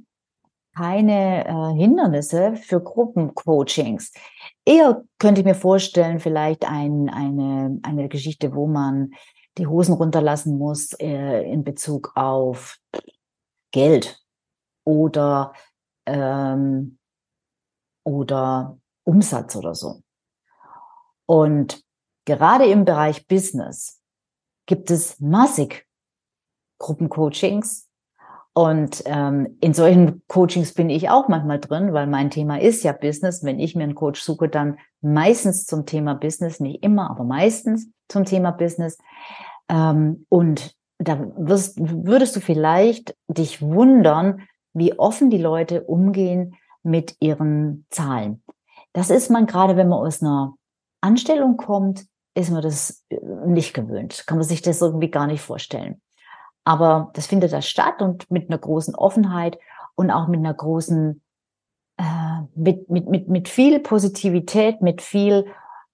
keine 0.75 1.47
äh, 1.47 1.79
Hindernisse 1.79 2.57
für 2.57 2.81
Gruppencoachings. 2.81 4.13
Eher 4.65 5.05
könnte 5.19 5.41
ich 5.41 5.47
mir 5.47 5.55
vorstellen, 5.55 6.21
vielleicht 6.21 6.65
ein, 6.65 7.09
eine, 7.09 7.79
eine 7.83 8.09
Geschichte, 8.09 8.55
wo 8.55 8.67
man 8.67 9.13
die 9.59 9.67
Hosen 9.67 9.95
runterlassen 9.95 10.59
muss 10.59 10.93
äh, 10.95 11.43
in 11.43 11.65
Bezug 11.65 12.13
auf 12.17 12.79
Geld 13.71 14.21
oder 14.85 15.53
ähm, 16.07 16.99
oder 18.05 18.79
Umsatz 19.05 19.57
oder 19.57 19.75
so. 19.75 20.03
Und 21.27 21.83
gerade 22.27 22.67
im 22.67 22.85
Bereich 22.85 23.27
Business 23.27 24.03
gibt 24.67 24.91
es 24.91 25.19
massig 25.21 25.87
Gruppencoachings. 26.79 27.89
Und 28.57 29.03
ähm, 29.07 29.59
in 29.61 29.75
solchen 29.75 30.23
Coachings 30.29 30.75
bin 30.75 30.89
ich 30.89 31.11
auch 31.11 31.27
manchmal 31.27 31.59
drin, 31.59 31.93
weil 31.93 32.07
mein 32.07 32.31
Thema 32.31 32.61
ist 32.61 32.85
ja 32.85 32.93
Business. 32.93 33.43
Wenn 33.43 33.59
ich 33.59 33.75
mir 33.75 33.83
einen 33.83 33.97
Coach 33.97 34.23
suche, 34.23 34.49
dann 34.49 34.79
meistens 35.01 35.67
zum 35.67 35.87
Thema 35.87 36.15
Business, 36.15 36.61
nicht 36.61 36.85
immer, 36.85 37.11
aber 37.11 37.25
meistens 37.25 37.89
zum 38.09 38.25
Thema 38.25 38.53
Business. 38.53 38.97
Ähm, 39.69 40.25
und 40.29 40.77
da 40.99 41.19
wirst, 41.37 41.79
würdest 41.81 42.37
du 42.37 42.41
vielleicht 42.41 43.17
dich 43.27 43.61
wundern, 43.61 44.43
wie 44.73 44.97
offen 44.99 45.31
die 45.31 45.39
Leute 45.39 45.83
umgehen 45.83 46.55
mit 46.85 47.17
ihren 47.19 47.87
Zahlen. 47.91 48.45
Das 48.93 49.11
ist 49.11 49.31
man 49.31 49.47
gerade, 49.47 49.77
wenn 49.77 49.89
man 49.89 49.99
aus 49.99 50.23
einer 50.23 50.55
Anstellung 51.01 51.57
kommt, 51.57 52.07
ist 52.37 52.51
man 52.51 52.63
das 52.63 53.05
äh, 53.09 53.19
nicht 53.47 53.75
gewöhnt. 53.75 54.25
Kann 54.29 54.39
man 54.39 54.47
sich 54.47 54.63
das 54.63 54.81
irgendwie 54.81 55.11
gar 55.11 55.27
nicht 55.27 55.41
vorstellen. 55.41 56.01
Aber 56.65 57.11
das 57.15 57.27
findet 57.27 57.53
da 57.53 57.63
statt 57.63 58.01
und 58.01 58.31
mit 58.31 58.49
einer 58.49 58.59
großen 58.59 58.95
Offenheit 58.95 59.59
und 59.95 60.11
auch 60.11 60.29
mit 60.29 60.41
einer 60.41 60.55
großen, 60.55 61.23
äh, 61.99 62.41
mit, 62.55 62.89
mit, 62.91 63.09
mit, 63.09 63.29
mit 63.29 63.49
viel 63.49 63.81
Positivität, 63.81 64.81
mit 64.81 65.03
viel 65.03 65.47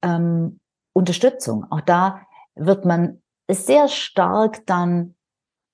ähm, 0.02 0.60
Unterstützung. 0.92 1.66
Auch 1.70 1.80
da 1.80 2.20
wird 2.54 2.84
man 2.84 3.20
sehr 3.50 3.88
stark 3.88 4.64
dann 4.66 5.16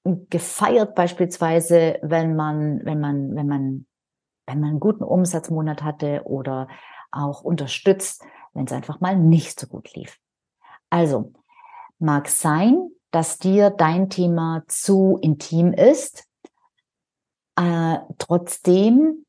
gefeiert 0.05 0.95
beispielsweise, 0.95 1.99
wenn 2.03 2.37
man, 2.37 2.85
wenn 2.85 3.01
man, 3.01 3.35
wenn 3.35 3.49
man 3.49 3.87
wenn 4.47 4.61
man 4.61 4.71
einen 4.71 4.81
guten 4.81 5.03
Umsatzmonat 5.03 5.83
hatte 5.83 6.23
oder 6.25 6.69
auch 7.11 7.43
unterstützt, 7.43 8.25
wenn 8.55 8.65
es 8.65 8.73
einfach 8.73 9.01
mal 9.01 9.17
nicht 9.17 9.59
so 9.59 9.67
gut 9.67 9.93
lief. 9.95 10.19
Also, 10.89 11.33
mag 11.99 12.29
sein, 12.29 12.91
dass 13.17 13.39
dir 13.39 13.71
dein 13.71 14.11
Thema 14.11 14.63
zu 14.69 15.19
intim 15.23 15.73
ist. 15.73 16.29
Äh, 17.57 17.97
trotzdem 18.19 19.25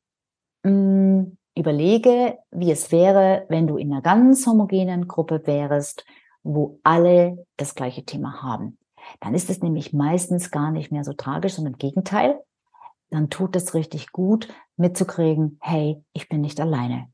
mh, 0.62 0.70
mm, 0.70 1.38
überlege, 1.56 2.36
wie 2.50 2.70
es 2.70 2.92
wäre, 2.92 3.46
wenn 3.48 3.66
du 3.66 3.78
in 3.78 3.90
einer 3.90 4.02
ganz 4.02 4.46
homogenen 4.46 5.08
Gruppe 5.08 5.40
wärst, 5.46 6.04
wo 6.42 6.78
alle 6.82 7.46
das 7.56 7.74
gleiche 7.74 8.04
Thema 8.04 8.42
haben. 8.42 8.76
Dann 9.20 9.34
ist 9.34 9.48
es 9.48 9.62
nämlich 9.62 9.94
meistens 9.94 10.50
gar 10.50 10.70
nicht 10.70 10.92
mehr 10.92 11.02
so 11.02 11.14
tragisch, 11.14 11.54
sondern 11.54 11.72
im 11.72 11.78
Gegenteil 11.78 12.38
dann 13.10 13.30
tut 13.30 13.56
es 13.56 13.72
richtig 13.72 14.12
gut 14.12 14.48
mitzukriegen, 14.76 15.58
hey, 15.62 16.04
ich 16.12 16.28
bin 16.28 16.42
nicht 16.42 16.60
alleine. 16.60 17.10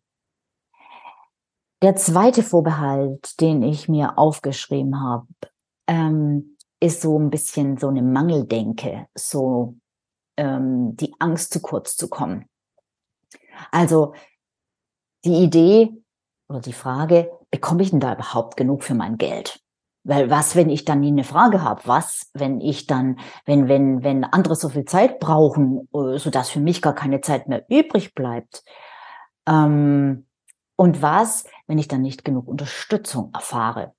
Der 1.82 1.94
zweite 1.94 2.42
Vorbehalt, 2.42 3.40
den 3.40 3.62
ich 3.62 3.88
mir 3.88 4.18
aufgeschrieben 4.18 5.00
habe, 5.00 5.28
ähm, 5.86 6.53
ist 6.80 7.00
so 7.00 7.18
ein 7.18 7.30
bisschen 7.30 7.76
so 7.78 7.88
eine 7.88 8.02
Mangeldenke, 8.02 9.06
so 9.14 9.76
ähm, 10.36 10.96
die 10.96 11.14
Angst, 11.18 11.52
zu 11.52 11.60
kurz 11.60 11.96
zu 11.96 12.08
kommen. 12.08 12.46
Also 13.70 14.14
die 15.24 15.42
Idee 15.42 15.92
oder 16.48 16.60
die 16.60 16.72
Frage, 16.72 17.30
bekomme 17.50 17.82
ich 17.82 17.90
denn 17.90 18.00
da 18.00 18.14
überhaupt 18.14 18.56
genug 18.56 18.84
für 18.84 18.94
mein 18.94 19.16
Geld? 19.16 19.60
Weil 20.06 20.28
was, 20.28 20.54
wenn 20.54 20.68
ich 20.68 20.84
dann 20.84 21.00
nie 21.00 21.08
eine 21.08 21.24
Frage 21.24 21.62
habe? 21.62 21.80
Was, 21.86 22.30
wenn 22.34 22.60
ich 22.60 22.86
dann, 22.86 23.18
wenn, 23.46 23.68
wenn, 23.68 24.02
wenn 24.02 24.24
andere 24.24 24.54
so 24.54 24.68
viel 24.68 24.84
Zeit 24.84 25.18
brauchen, 25.18 25.88
äh, 25.94 26.18
so 26.18 26.28
dass 26.30 26.50
für 26.50 26.60
mich 26.60 26.82
gar 26.82 26.94
keine 26.94 27.22
Zeit 27.22 27.48
mehr 27.48 27.64
übrig 27.70 28.14
bleibt? 28.14 28.64
Ähm, 29.46 30.26
und 30.76 31.00
was, 31.00 31.44
wenn 31.66 31.78
ich 31.78 31.88
dann 31.88 32.02
nicht 32.02 32.24
genug 32.24 32.48
Unterstützung 32.48 33.30
erfahre? 33.32 33.94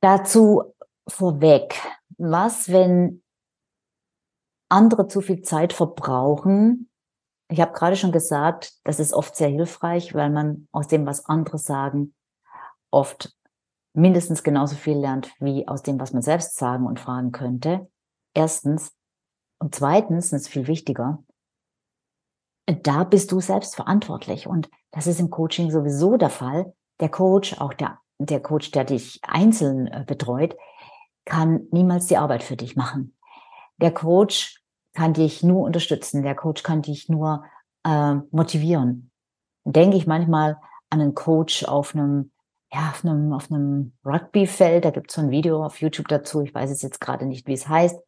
Dazu 0.00 0.74
vorweg, 1.08 1.80
was, 2.18 2.70
wenn 2.70 3.22
andere 4.68 5.08
zu 5.08 5.20
viel 5.20 5.42
Zeit 5.42 5.72
verbrauchen? 5.72 6.90
Ich 7.50 7.60
habe 7.60 7.72
gerade 7.72 7.96
schon 7.96 8.12
gesagt, 8.12 8.74
das 8.84 9.00
ist 9.00 9.12
oft 9.12 9.34
sehr 9.34 9.48
hilfreich, 9.48 10.14
weil 10.14 10.30
man 10.30 10.68
aus 10.72 10.88
dem, 10.88 11.06
was 11.06 11.24
andere 11.26 11.58
sagen, 11.58 12.14
oft 12.90 13.34
mindestens 13.94 14.42
genauso 14.42 14.76
viel 14.76 14.98
lernt 14.98 15.32
wie 15.40 15.66
aus 15.66 15.82
dem, 15.82 15.98
was 15.98 16.12
man 16.12 16.22
selbst 16.22 16.56
sagen 16.56 16.86
und 16.86 17.00
fragen 17.00 17.32
könnte. 17.32 17.90
Erstens. 18.34 18.92
Und 19.60 19.74
zweitens, 19.74 20.30
das 20.30 20.42
ist 20.42 20.48
viel 20.48 20.68
wichtiger, 20.68 21.24
da 22.68 23.04
bist 23.04 23.32
du 23.32 23.40
selbst 23.40 23.74
verantwortlich. 23.74 24.46
Und 24.46 24.70
das 24.90 25.06
ist 25.06 25.20
im 25.20 25.30
Coaching 25.30 25.70
sowieso 25.70 26.16
der 26.16 26.30
Fall. 26.30 26.74
Der 27.00 27.08
Coach, 27.08 27.60
auch 27.60 27.72
der, 27.72 27.98
der 28.18 28.40
Coach, 28.40 28.70
der 28.72 28.84
dich 28.84 29.20
einzeln 29.22 29.86
äh, 29.86 30.04
betreut, 30.06 30.56
kann 31.24 31.66
niemals 31.70 32.06
die 32.06 32.16
Arbeit 32.16 32.42
für 32.42 32.56
dich 32.56 32.76
machen. 32.76 33.16
Der 33.80 33.92
Coach 33.92 34.62
kann 34.94 35.12
dich 35.12 35.42
nur 35.42 35.64
unterstützen. 35.64 36.22
Der 36.22 36.34
Coach 36.34 36.62
kann 36.62 36.82
dich 36.82 37.08
nur 37.08 37.44
äh, 37.84 38.14
motivieren. 38.30 39.10
Denke 39.64 39.96
ich 39.96 40.06
manchmal 40.06 40.58
an 40.90 41.00
einen 41.00 41.14
Coach 41.14 41.64
auf 41.64 41.94
einem 41.94 42.32
ja, 42.72 42.90
auf 42.90 43.04
einem, 43.04 43.32
auf 43.32 43.50
einem 43.50 43.92
Rugbyfeld, 44.04 44.84
da 44.84 44.90
gibt 44.90 45.10
es 45.10 45.14
so 45.14 45.22
ein 45.22 45.30
Video 45.30 45.64
auf 45.64 45.80
YouTube 45.80 46.08
dazu, 46.08 46.42
ich 46.42 46.54
weiß 46.54 46.70
es 46.70 46.82
jetzt 46.82 47.00
gerade 47.00 47.24
nicht, 47.24 47.46
wie 47.46 47.54
es 47.54 47.66
heißt, 47.66 47.98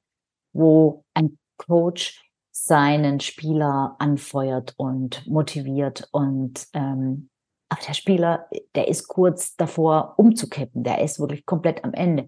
wo 0.53 1.05
ein 1.15 1.39
Coach 1.57 2.23
seinen 2.51 3.21
Spieler 3.21 3.97
anfeuert 3.99 4.75
und 4.77 5.27
motiviert 5.27 6.09
und 6.13 6.67
ähm, 6.75 7.31
aber 7.71 7.81
der 7.87 7.95
Spieler, 7.95 8.49
der 8.75 8.89
ist 8.89 9.07
kurz 9.07 9.57
davor 9.57 10.15
umzukippen, 10.17 10.83
der 10.83 11.03
ist 11.03 11.21
wirklich 11.21 11.47
komplett 11.47 11.85
am 11.85 11.95
Ende. 11.95 12.27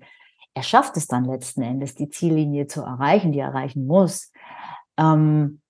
Er 0.55 0.63
schafft 0.63 0.97
es 0.97 1.09
dann 1.09 1.25
letzten 1.25 1.63
Endes, 1.63 1.97
die 1.97 2.11
Ziellinie 2.11 2.69
zu 2.69 2.83
erreichen, 2.83 3.33
die 3.33 3.41
er 3.41 3.49
erreichen 3.49 3.87
muss, 3.87 4.31
ähm, 4.97 5.61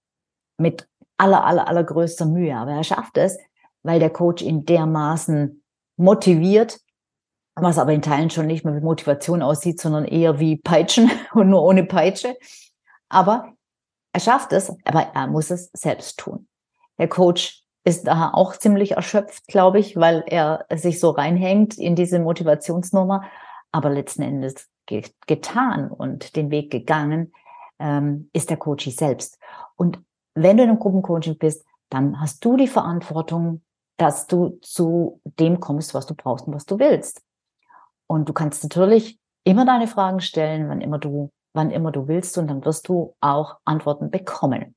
mit 0.59 0.87
aller, 1.17 1.45
aller, 1.45 1.69
allergrößter 1.69 2.27
Mühe. 2.27 2.55
Aber 2.55 2.73
er 2.73 2.85
schafft 2.85 3.17
es, 3.17 3.39
weil 3.83 3.99
der 3.99 4.11
Coach 4.11 4.43
ihn 4.43 4.67
dermaßen 4.67 5.65
motiviert, 5.97 6.79
was 7.55 7.79
aber 7.79 7.93
in 7.93 8.03
Teilen 8.03 8.29
schon 8.29 8.47
nicht 8.47 8.65
mehr 8.65 8.77
wie 8.77 8.85
Motivation 8.85 9.41
aussieht, 9.41 9.81
sondern 9.81 10.05
eher 10.05 10.39
wie 10.39 10.57
Peitschen 10.57 11.11
und 11.33 11.49
nur 11.49 11.63
ohne 11.63 11.85
Peitsche. 11.85 12.37
Aber 13.09 13.55
er 14.13 14.21
schafft 14.21 14.53
es, 14.53 14.71
aber 14.85 15.13
er 15.15 15.29
muss 15.29 15.51
es 15.51 15.71
selbst 15.73 16.19
tun. 16.19 16.47
Der 16.99 17.09
Coach 17.09 17.62
ist 17.85 18.07
da 18.07 18.31
auch 18.33 18.57
ziemlich 18.57 18.93
erschöpft, 18.93 19.47
glaube 19.49 19.79
ich, 19.79 19.97
weil 19.97 20.23
er 20.27 20.67
sich 20.75 21.01
so 21.01 21.11
reinhängt 21.11 21.79
in 21.79 21.97
diese 21.97 22.19
Motivationsnummer. 22.21 23.25
Aber 23.73 23.91
letzten 23.91 24.23
Endes 24.23 24.69
getan 25.27 25.91
und 25.91 26.37
den 26.37 26.51
Weg 26.51 26.71
gegangen 26.71 27.33
ähm, 27.79 28.29
ist 28.33 28.51
der 28.51 28.57
Coach 28.57 28.89
selbst. 28.91 29.39
Und 29.77 29.99
wenn 30.35 30.57
du 30.57 30.63
in 30.63 30.71
einem 30.71 30.79
Gruppencoaching 30.79 31.39
bist, 31.39 31.65
dann 31.91 32.21
hast 32.21 32.45
du 32.45 32.57
die 32.57 32.69
Verantwortung, 32.69 33.63
dass 33.97 34.27
du 34.27 34.59
zu 34.63 35.21
dem 35.25 35.61
kommst, 35.61 35.95
was 35.95 36.07
du 36.07 36.15
brauchst 36.15 36.47
und 36.47 36.55
was 36.55 36.67
du 36.67 36.79
willst. 36.79 37.23
Und 38.07 38.29
du 38.29 38.33
kannst 38.33 38.63
natürlich 38.63 39.19
immer 39.45 39.65
deine 39.65 39.87
Fragen 39.87 40.21
stellen, 40.21 40.69
wann 40.69 40.81
immer 40.81 40.99
du, 40.99 41.31
wann 41.53 41.71
immer 41.71 41.93
du 41.93 42.09
willst, 42.09 42.39
und 42.39 42.49
dann 42.49 42.65
wirst 42.65 42.89
du 42.89 43.15
auch 43.21 43.57
Antworten 43.65 44.11
bekommen. 44.11 44.75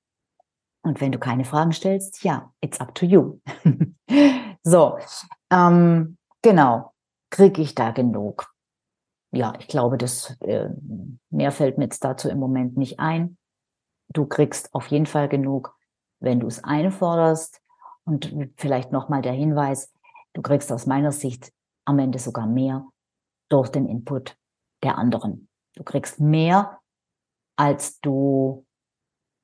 Und 0.85 1.01
wenn 1.01 1.11
du 1.11 1.19
keine 1.19 1.45
Fragen 1.45 1.73
stellst, 1.73 2.23
ja, 2.23 2.51
it's 2.61 2.79
up 2.79 2.93
to 2.95 3.05
you. 3.05 3.39
so, 4.63 4.97
ähm, 5.51 6.17
genau, 6.41 6.93
kriege 7.31 7.61
ich 7.61 7.75
da 7.75 7.91
genug? 7.91 8.53
Ja, 9.31 9.53
ich 9.59 9.67
glaube, 9.67 9.97
das 9.97 10.37
äh, 10.41 10.69
mehr 11.29 11.51
fällt 11.51 11.77
mir 11.77 11.85
jetzt 11.85 12.03
dazu 12.03 12.29
im 12.29 12.39
Moment 12.39 12.77
nicht 12.77 12.99
ein. 12.99 13.37
Du 14.09 14.25
kriegst 14.25 14.73
auf 14.73 14.87
jeden 14.87 15.07
Fall 15.07 15.27
genug, 15.27 15.75
wenn 16.19 16.39
du 16.39 16.47
es 16.47 16.63
einforderst, 16.63 17.61
und 18.05 18.31
vielleicht 18.55 18.91
nochmal 18.91 19.21
der 19.21 19.33
Hinweis, 19.33 19.91
du 20.33 20.41
kriegst 20.41 20.71
aus 20.71 20.85
meiner 20.85 21.11
Sicht 21.11 21.51
am 21.85 21.99
Ende 21.99 22.19
sogar 22.19 22.45
mehr 22.45 22.87
durch 23.49 23.69
den 23.69 23.87
Input 23.87 24.37
der 24.83 24.97
anderen. 24.97 25.49
Du 25.75 25.83
kriegst 25.83 26.19
mehr, 26.19 26.79
als 27.57 27.99
du 27.99 28.65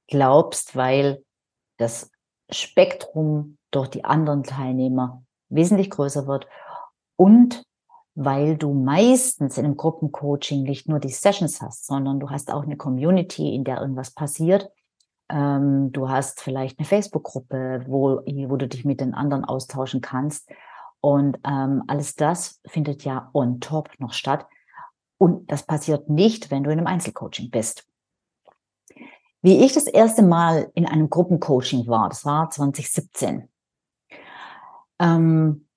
glaubst, 0.08 0.76
weil 0.76 1.24
das 1.82 2.12
Spektrum 2.50 3.58
durch 3.72 3.90
die 3.90 4.04
anderen 4.04 4.44
Teilnehmer 4.44 5.24
wesentlich 5.50 5.90
größer 5.90 6.28
wird 6.28 6.48
und 7.16 7.64
weil 8.14 8.58
du 8.58 8.74
meistens 8.74 9.58
in 9.58 9.66
einem 9.66 9.78
Gruppencoaching 9.78 10.64
nicht 10.64 10.88
nur 10.90 11.00
die 11.00 11.10
Sessions 11.10 11.62
hast, 11.62 11.86
sondern 11.86 12.20
du 12.20 12.30
hast 12.30 12.52
auch 12.52 12.64
eine 12.64 12.76
Community, 12.76 13.56
in 13.56 13.64
der 13.64 13.80
irgendwas 13.80 14.12
passiert. 14.12 14.70
Ähm, 15.30 15.92
du 15.94 16.10
hast 16.10 16.42
vielleicht 16.42 16.78
eine 16.78 16.86
Facebook-Gruppe, 16.86 17.86
wo, 17.88 18.22
wo 18.26 18.58
du 18.58 18.68
dich 18.68 18.84
mit 18.84 19.00
den 19.00 19.14
anderen 19.14 19.46
austauschen 19.46 20.02
kannst. 20.02 20.50
Und 21.00 21.40
ähm, 21.48 21.84
alles 21.88 22.16
das 22.16 22.60
findet 22.66 23.06
ja 23.06 23.30
on 23.34 23.62
top 23.62 23.90
noch 24.00 24.14
statt. 24.14 24.46
Und 25.18 25.50
das 25.52 25.64
passiert 25.64 26.10
nicht, 26.10 26.52
wenn 26.52 26.64
du 26.64 26.72
in 26.72 26.80
einem 26.80 26.88
Einzelcoaching 26.88 27.50
bist. 27.50 27.88
Wie 29.42 29.64
ich 29.66 29.74
das 29.74 29.88
erste 29.88 30.22
Mal 30.22 30.70
in 30.76 30.86
einem 30.86 31.10
Gruppencoaching 31.10 31.88
war, 31.88 32.10
das 32.10 32.26
war 32.26 32.50
2017. 32.50 33.50
Ähm, 35.00 35.68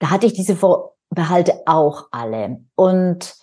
da 0.00 0.10
hatte 0.10 0.26
ich 0.26 0.32
diese 0.32 0.56
Vorbehalte 0.56 1.62
auch 1.66 2.08
alle. 2.10 2.64
Und 2.74 3.36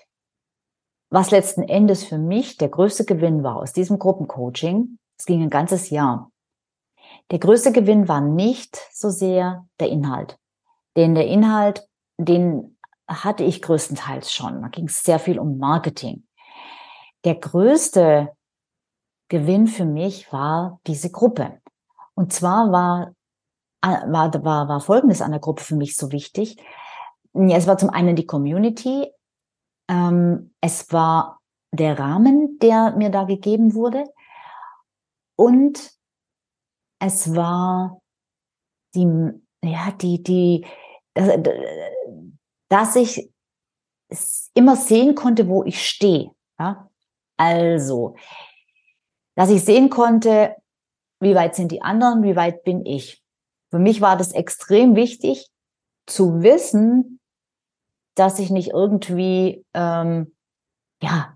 was 1.09 1.31
letzten 1.31 1.63
Endes 1.63 2.03
für 2.03 2.17
mich 2.17 2.57
der 2.57 2.67
größte 2.67 3.05
Gewinn 3.05 3.43
war 3.43 3.55
aus 3.55 3.71
diesem 3.71 3.99
Gruppencoaching, 3.99 4.99
es 5.17 5.25
ging 5.25 5.41
ein 5.41 5.49
ganzes 5.49 5.89
Jahr. 5.89 6.31
Der 7.31 7.39
größte 7.39 7.71
Gewinn 7.71 8.07
war 8.09 8.19
nicht 8.19 8.77
so 8.91 9.09
sehr 9.09 9.65
der 9.79 9.89
Inhalt. 9.89 10.37
Denn 10.97 11.15
der 11.15 11.27
Inhalt, 11.27 11.87
den 12.17 12.77
hatte 13.07 13.45
ich 13.45 13.61
größtenteils 13.61 14.31
schon. 14.31 14.61
Da 14.61 14.67
ging 14.67 14.87
es 14.87 15.03
sehr 15.03 15.19
viel 15.19 15.39
um 15.39 15.57
Marketing. 15.57 16.27
Der 17.23 17.35
größte 17.35 18.35
Gewinn 19.29 19.67
für 19.67 19.85
mich 19.85 20.31
war 20.31 20.79
diese 20.87 21.11
Gruppe. 21.11 21.61
Und 22.15 22.33
zwar 22.33 22.71
war 22.71 23.13
war, 23.81 24.33
war, 24.43 24.67
war 24.67 24.81
Folgendes 24.81 25.21
an 25.21 25.31
der 25.31 25.39
Gruppe 25.39 25.63
für 25.63 25.75
mich 25.75 25.95
so 25.95 26.11
wichtig. 26.11 26.57
Es 27.33 27.67
war 27.67 27.77
zum 27.77 27.89
einen 27.89 28.15
die 28.15 28.25
Community, 28.25 29.11
ähm, 29.87 30.53
es 30.61 30.91
war 30.91 31.39
der 31.71 31.99
Rahmen, 31.99 32.57
der 32.59 32.95
mir 32.95 33.09
da 33.09 33.23
gegeben 33.23 33.73
wurde 33.73 34.05
und 35.35 35.91
es 36.99 37.35
war 37.35 38.01
die, 38.95 39.07
ja, 39.63 39.91
die, 39.91 40.23
die, 40.23 40.65
dass, 41.13 41.29
dass 42.69 42.95
ich 42.95 43.31
immer 44.55 44.75
sehen 44.75 45.13
konnte, 45.13 45.47
wo 45.47 45.63
ich 45.63 45.85
stehe. 45.85 46.31
Ja? 46.57 46.89
Also, 47.37 48.15
dass 49.37 49.51
ich 49.51 49.63
sehen 49.63 49.91
konnte, 49.91 50.55
wie 51.19 51.35
weit 51.35 51.55
sind 51.55 51.71
die 51.71 51.83
anderen, 51.83 52.23
wie 52.23 52.35
weit 52.35 52.63
bin 52.63 52.83
ich. 52.85 53.23
Für 53.69 53.77
mich 53.77 54.01
war 54.01 54.17
das 54.17 54.31
extrem 54.31 54.95
wichtig 54.95 55.47
zu 56.07 56.41
wissen, 56.41 57.19
dass 58.15 58.39
ich 58.39 58.49
nicht 58.49 58.71
irgendwie 58.71 59.63
ähm, 59.75 60.35
ja 61.03 61.35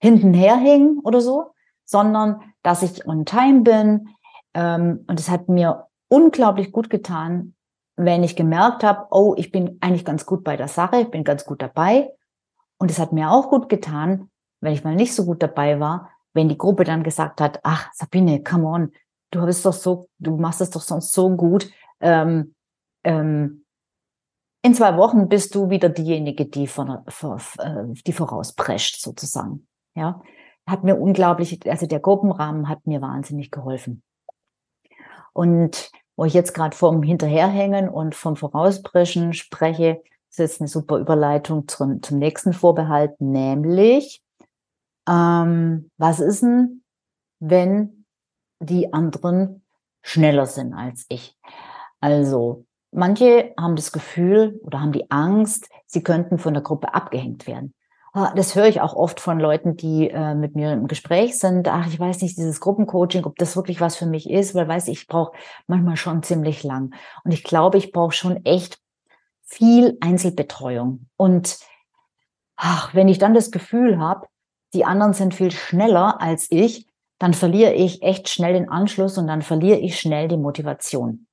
hintenher 0.00 0.58
hing 0.58 1.00
oder 1.02 1.22
so, 1.22 1.54
sondern 1.86 2.42
dass 2.62 2.82
ich 2.82 3.08
on 3.08 3.24
time 3.24 3.62
bin. 3.62 4.10
Ähm, 4.52 5.06
und 5.06 5.18
es 5.18 5.30
hat 5.30 5.48
mir 5.48 5.86
unglaublich 6.08 6.72
gut 6.72 6.90
getan, 6.90 7.54
wenn 7.96 8.22
ich 8.22 8.36
gemerkt 8.36 8.84
habe, 8.84 9.06
oh, 9.10 9.34
ich 9.38 9.50
bin 9.50 9.78
eigentlich 9.80 10.04
ganz 10.04 10.26
gut 10.26 10.44
bei 10.44 10.58
der 10.58 10.68
Sache, 10.68 11.00
ich 11.00 11.10
bin 11.10 11.24
ganz 11.24 11.46
gut 11.46 11.62
dabei. 11.62 12.12
Und 12.76 12.90
es 12.90 12.98
hat 12.98 13.12
mir 13.12 13.30
auch 13.30 13.48
gut 13.48 13.70
getan, 13.70 14.30
wenn 14.60 14.74
ich 14.74 14.84
mal 14.84 14.94
nicht 14.94 15.14
so 15.14 15.24
gut 15.24 15.42
dabei 15.42 15.80
war, 15.80 16.10
wenn 16.34 16.48
die 16.48 16.58
Gruppe 16.58 16.84
dann 16.84 17.02
gesagt 17.02 17.40
hat, 17.40 17.60
ach, 17.62 17.90
Sabine, 17.94 18.42
come 18.42 18.66
on, 18.66 18.92
du 19.30 19.46
bist 19.46 19.64
doch 19.64 19.72
so, 19.72 20.08
du 20.18 20.36
machst 20.36 20.60
es 20.60 20.70
doch 20.70 20.82
sonst 20.82 21.12
so 21.12 21.30
gut. 21.30 21.70
Ähm, 22.00 22.54
ähm, 23.04 23.64
in 24.62 24.74
zwei 24.74 24.96
Wochen 24.96 25.28
bist 25.28 25.54
du 25.54 25.70
wieder 25.70 25.88
diejenige, 25.88 26.46
die, 26.46 26.66
von, 26.66 26.88
äh, 26.90 27.84
die 28.06 28.12
vorausprescht, 28.12 29.00
sozusagen. 29.00 29.66
Ja, 29.94 30.22
hat 30.66 30.84
mir 30.84 30.96
unglaublich, 30.96 31.60
also 31.70 31.86
der 31.86 32.00
Gruppenrahmen 32.00 32.68
hat 32.68 32.86
mir 32.86 33.00
wahnsinnig 33.00 33.50
geholfen. 33.50 34.02
Und 35.32 35.90
wo 36.16 36.24
ich 36.24 36.34
jetzt 36.34 36.54
gerade 36.54 36.76
vom 36.76 37.02
Hinterherhängen 37.02 37.88
und 37.88 38.14
vom 38.14 38.36
Vorauspreschen 38.36 39.34
spreche, 39.34 40.02
ist 40.30 40.38
jetzt 40.38 40.60
eine 40.60 40.68
super 40.68 40.98
Überleitung 40.98 41.68
zum, 41.68 42.02
zum 42.02 42.18
nächsten 42.18 42.52
Vorbehalt, 42.52 43.20
nämlich, 43.20 44.22
ähm, 45.08 45.90
was 45.96 46.20
ist 46.20 46.42
denn, 46.42 46.82
wenn 47.40 48.04
die 48.60 48.92
anderen 48.92 49.64
schneller 50.02 50.46
sind 50.46 50.74
als 50.74 51.06
ich. 51.08 51.36
Also 52.00 52.66
manche 52.92 53.52
haben 53.58 53.76
das 53.76 53.92
Gefühl 53.92 54.60
oder 54.62 54.80
haben 54.80 54.92
die 54.92 55.10
Angst, 55.10 55.68
sie 55.86 56.02
könnten 56.02 56.38
von 56.38 56.54
der 56.54 56.62
Gruppe 56.62 56.94
abgehängt 56.94 57.46
werden. 57.46 57.74
Ah, 58.12 58.32
das 58.36 58.54
höre 58.54 58.68
ich 58.68 58.80
auch 58.80 58.94
oft 58.94 59.18
von 59.18 59.40
Leuten, 59.40 59.76
die 59.76 60.08
äh, 60.08 60.36
mit 60.36 60.54
mir 60.54 60.72
im 60.72 60.86
Gespräch 60.86 61.36
sind. 61.36 61.66
Ach, 61.66 61.88
ich 61.88 61.98
weiß 61.98 62.22
nicht, 62.22 62.38
dieses 62.38 62.60
Gruppencoaching, 62.60 63.24
ob 63.24 63.34
das 63.36 63.56
wirklich 63.56 63.80
was 63.80 63.96
für 63.96 64.06
mich 64.06 64.30
ist, 64.30 64.54
weil 64.54 64.68
weiß 64.68 64.86
ich, 64.86 65.00
ich 65.00 65.06
brauche 65.08 65.36
manchmal 65.66 65.96
schon 65.96 66.22
ziemlich 66.22 66.62
lang. 66.62 66.94
Und 67.24 67.32
ich 67.32 67.42
glaube, 67.42 67.76
ich 67.76 67.90
brauche 67.90 68.12
schon 68.12 68.44
echt 68.44 68.78
viel 69.42 69.98
Einzelbetreuung. 70.00 71.08
Und 71.16 71.58
ach, 72.54 72.94
wenn 72.94 73.08
ich 73.08 73.18
dann 73.18 73.34
das 73.34 73.50
Gefühl 73.50 73.98
habe, 73.98 74.28
die 74.74 74.84
anderen 74.84 75.12
sind 75.12 75.34
viel 75.34 75.50
schneller 75.50 76.20
als 76.20 76.50
ich, 76.50 76.88
dann 77.18 77.32
verliere 77.32 77.72
ich 77.72 78.02
echt 78.02 78.28
schnell 78.28 78.54
den 78.54 78.68
Anschluss 78.68 79.16
und 79.16 79.26
dann 79.26 79.42
verliere 79.42 79.78
ich 79.78 79.98
schnell 79.98 80.28
die 80.28 80.36
Motivation. 80.36 81.26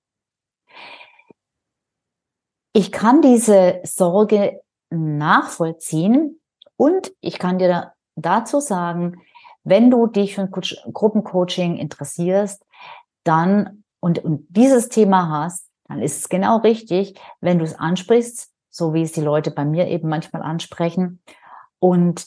Ich 2.74 2.92
kann 2.92 3.22
diese 3.22 3.82
Sorge 3.84 4.62
nachvollziehen 4.90 6.40
und 6.78 7.12
ich 7.20 7.40
kann 7.40 7.58
dir 7.58 7.94
dazu 8.16 8.60
sagen, 8.60 9.22
wenn 9.64 9.92
du 9.92 10.08
dich 10.08 10.36
für 10.36 10.42
ein 10.42 10.52
Gruppencoaching 10.52 11.78
interessierst, 11.78 12.66
dann 13.24 13.84
und, 14.00 14.20
und 14.20 14.46
dieses 14.50 14.90
Thema 14.90 15.30
hast, 15.30 15.68
dann 15.88 16.02
ist 16.02 16.20
es 16.20 16.30
genau 16.30 16.58
richtig, 16.58 17.20
wenn 17.42 17.60
du 17.60 17.66
es 17.66 17.78
ansprichst, 17.78 18.50
so 18.70 18.94
wie 18.94 19.02
es 19.02 19.12
die 19.12 19.22
Leute 19.22 19.52
bei 19.52 19.66
mir 19.66 19.88
eben 19.88 20.10
manchmal 20.10 20.42
ansprechen 20.42 21.22
und 21.80 22.26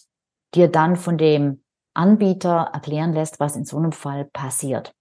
dir 0.54 0.68
dann 0.68 0.96
von 0.96 1.18
dem 1.18 1.62
Anbieter 1.94 2.70
erklären 2.72 3.12
lässt, 3.12 3.40
was 3.40 3.56
in 3.56 3.64
so 3.64 3.76
einem 3.76 3.92
Fall 3.92 4.24
passiert. 4.26 4.94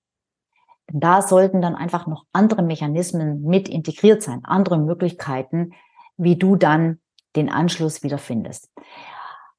Da 0.88 1.22
sollten 1.22 1.62
dann 1.62 1.76
einfach 1.76 2.08
noch 2.08 2.26
andere 2.34 2.62
Mechanismen 2.62 3.42
mit 3.42 3.70
integriert 3.70 4.22
sein, 4.22 4.44
andere 4.44 4.78
Möglichkeiten, 4.78 5.74
wie 6.18 6.36
du 6.36 6.56
dann 6.56 7.00
den 7.36 7.50
Anschluss 7.50 8.04
wieder 8.04 8.18
findest. 8.18 8.70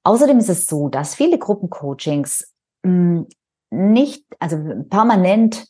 Außerdem 0.04 0.38
ist 0.38 0.50
es 0.50 0.66
so, 0.66 0.88
dass 0.88 1.14
viele 1.14 1.38
Gruppencoachings 1.38 2.52
hm, 2.84 3.26
nicht, 3.70 4.24
also 4.38 4.56
permanent 4.88 5.66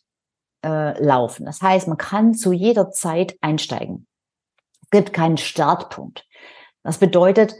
äh, 0.64 1.02
laufen. 1.02 1.46
Das 1.46 1.62
heißt, 1.62 1.88
man 1.88 1.96
kann 1.96 2.34
zu 2.34 2.52
jeder 2.52 2.90
Zeit 2.90 3.36
einsteigen. 3.40 4.06
Es 4.82 4.90
gibt 4.90 5.12
keinen 5.12 5.36
Startpunkt. 5.38 6.26
Das 6.82 6.98
bedeutet, 6.98 7.54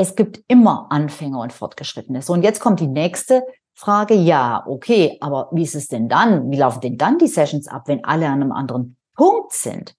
es 0.00 0.16
gibt 0.16 0.40
immer 0.48 0.86
Anfänger 0.88 1.40
und 1.40 1.52
Fortgeschrittene. 1.52 2.22
So, 2.22 2.32
und 2.32 2.42
jetzt 2.42 2.58
kommt 2.58 2.80
die 2.80 2.86
nächste 2.86 3.44
Frage. 3.74 4.14
Ja, 4.14 4.64
okay, 4.66 5.18
aber 5.20 5.50
wie 5.52 5.62
ist 5.62 5.74
es 5.74 5.88
denn 5.88 6.08
dann? 6.08 6.50
Wie 6.50 6.56
laufen 6.56 6.80
denn 6.80 6.96
dann 6.96 7.18
die 7.18 7.28
Sessions 7.28 7.68
ab, 7.68 7.82
wenn 7.86 8.02
alle 8.02 8.26
an 8.26 8.40
einem 8.40 8.52
anderen 8.52 8.96
Punkt 9.14 9.52
sind? 9.52 9.94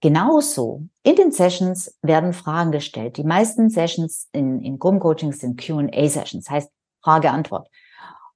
Genauso. 0.00 0.84
In 1.02 1.16
den 1.16 1.32
Sessions 1.32 1.98
werden 2.00 2.32
Fragen 2.32 2.72
gestellt. 2.72 3.18
Die 3.18 3.24
meisten 3.24 3.68
Sessions 3.68 4.26
in, 4.32 4.62
in 4.62 4.78
Gruppencoachings 4.78 5.40
sind 5.40 5.62
Q&A-Sessions, 5.62 6.48
heißt 6.48 6.70
Frage-Antwort. 7.04 7.68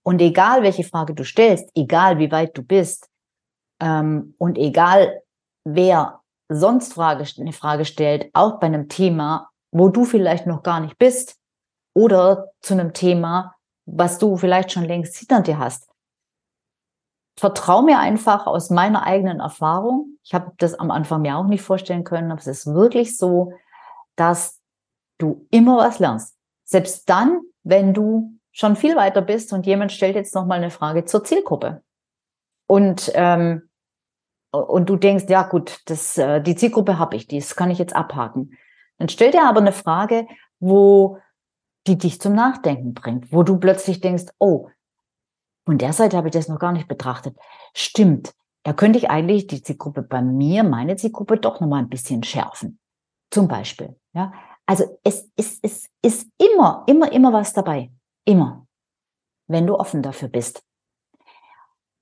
Und 0.02 0.20
egal, 0.20 0.62
welche 0.62 0.84
Frage 0.84 1.14
du 1.14 1.24
stellst, 1.24 1.70
egal 1.74 2.18
wie 2.18 2.30
weit 2.30 2.58
du 2.58 2.62
bist, 2.62 3.08
ähm, 3.80 4.34
und 4.36 4.58
egal, 4.58 5.22
wer 5.64 6.20
sonst 6.50 6.92
Frage, 6.92 7.24
eine 7.38 7.54
Frage 7.54 7.86
stellt, 7.86 8.28
auch 8.34 8.60
bei 8.60 8.66
einem 8.66 8.90
Thema, 8.90 9.48
wo 9.74 9.88
du 9.88 10.04
vielleicht 10.04 10.46
noch 10.46 10.62
gar 10.62 10.80
nicht 10.80 10.96
bist 10.98 11.36
oder 11.94 12.52
zu 12.62 12.74
einem 12.74 12.92
Thema, 12.92 13.56
was 13.86 14.18
du 14.18 14.36
vielleicht 14.36 14.72
schon 14.72 14.84
längst 14.84 15.16
hinter 15.16 15.40
dir 15.42 15.58
hast. 15.58 15.88
Vertrau 17.36 17.82
mir 17.82 17.98
einfach 17.98 18.46
aus 18.46 18.70
meiner 18.70 19.02
eigenen 19.02 19.40
Erfahrung. 19.40 20.16
Ich 20.22 20.32
habe 20.32 20.52
das 20.58 20.74
am 20.74 20.92
Anfang 20.92 21.22
mir 21.22 21.36
auch 21.36 21.46
nicht 21.46 21.62
vorstellen 21.62 22.04
können, 22.04 22.30
aber 22.30 22.40
es 22.40 22.46
ist 22.46 22.66
wirklich 22.66 23.18
so, 23.18 23.52
dass 24.14 24.60
du 25.18 25.44
immer 25.50 25.78
was 25.78 25.98
lernst. 25.98 26.36
Selbst 26.64 27.10
dann, 27.10 27.40
wenn 27.64 27.92
du 27.92 28.38
schon 28.52 28.76
viel 28.76 28.94
weiter 28.94 29.22
bist 29.22 29.52
und 29.52 29.66
jemand 29.66 29.90
stellt 29.90 30.14
jetzt 30.14 30.36
noch 30.36 30.46
mal 30.46 30.54
eine 30.54 30.70
Frage 30.70 31.04
zur 31.04 31.24
Zielgruppe 31.24 31.82
und 32.68 33.10
ähm, 33.14 33.68
und 34.52 34.88
du 34.88 34.94
denkst, 34.94 35.24
ja 35.28 35.42
gut, 35.42 35.80
das 35.86 36.16
äh, 36.16 36.40
die 36.40 36.54
Zielgruppe 36.54 37.00
habe 37.00 37.16
ich, 37.16 37.26
das 37.26 37.56
kann 37.56 37.72
ich 37.72 37.78
jetzt 37.80 37.96
abhaken. 37.96 38.56
Dann 38.98 39.08
stell 39.08 39.30
dir 39.30 39.44
aber 39.44 39.60
eine 39.60 39.72
Frage, 39.72 40.26
wo 40.60 41.18
die 41.86 41.98
dich 41.98 42.20
zum 42.20 42.34
Nachdenken 42.34 42.94
bringt, 42.94 43.32
wo 43.32 43.42
du 43.42 43.58
plötzlich 43.58 44.00
denkst, 44.00 44.32
oh, 44.38 44.70
von 45.66 45.78
der 45.78 45.92
Seite 45.92 46.16
habe 46.16 46.28
ich 46.28 46.32
das 46.32 46.48
noch 46.48 46.58
gar 46.58 46.72
nicht 46.72 46.88
betrachtet. 46.88 47.36
Stimmt, 47.74 48.34
da 48.64 48.72
könnte 48.72 48.98
ich 48.98 49.10
eigentlich 49.10 49.46
die 49.46 49.62
Zielgruppe 49.62 50.02
bei 50.02 50.22
mir, 50.22 50.64
meine 50.64 50.96
Zielgruppe, 50.96 51.38
doch 51.38 51.60
nochmal 51.60 51.82
ein 51.82 51.90
bisschen 51.90 52.22
schärfen. 52.22 52.78
Zum 53.30 53.48
Beispiel. 53.48 53.98
Ja, 54.12 54.32
also 54.66 54.98
es, 55.02 55.30
es, 55.36 55.58
es 55.62 55.90
ist 56.02 56.28
immer, 56.38 56.84
immer, 56.86 57.12
immer 57.12 57.32
was 57.32 57.52
dabei. 57.52 57.90
Immer. 58.24 58.66
Wenn 59.46 59.66
du 59.66 59.78
offen 59.78 60.02
dafür 60.02 60.28
bist. 60.28 60.62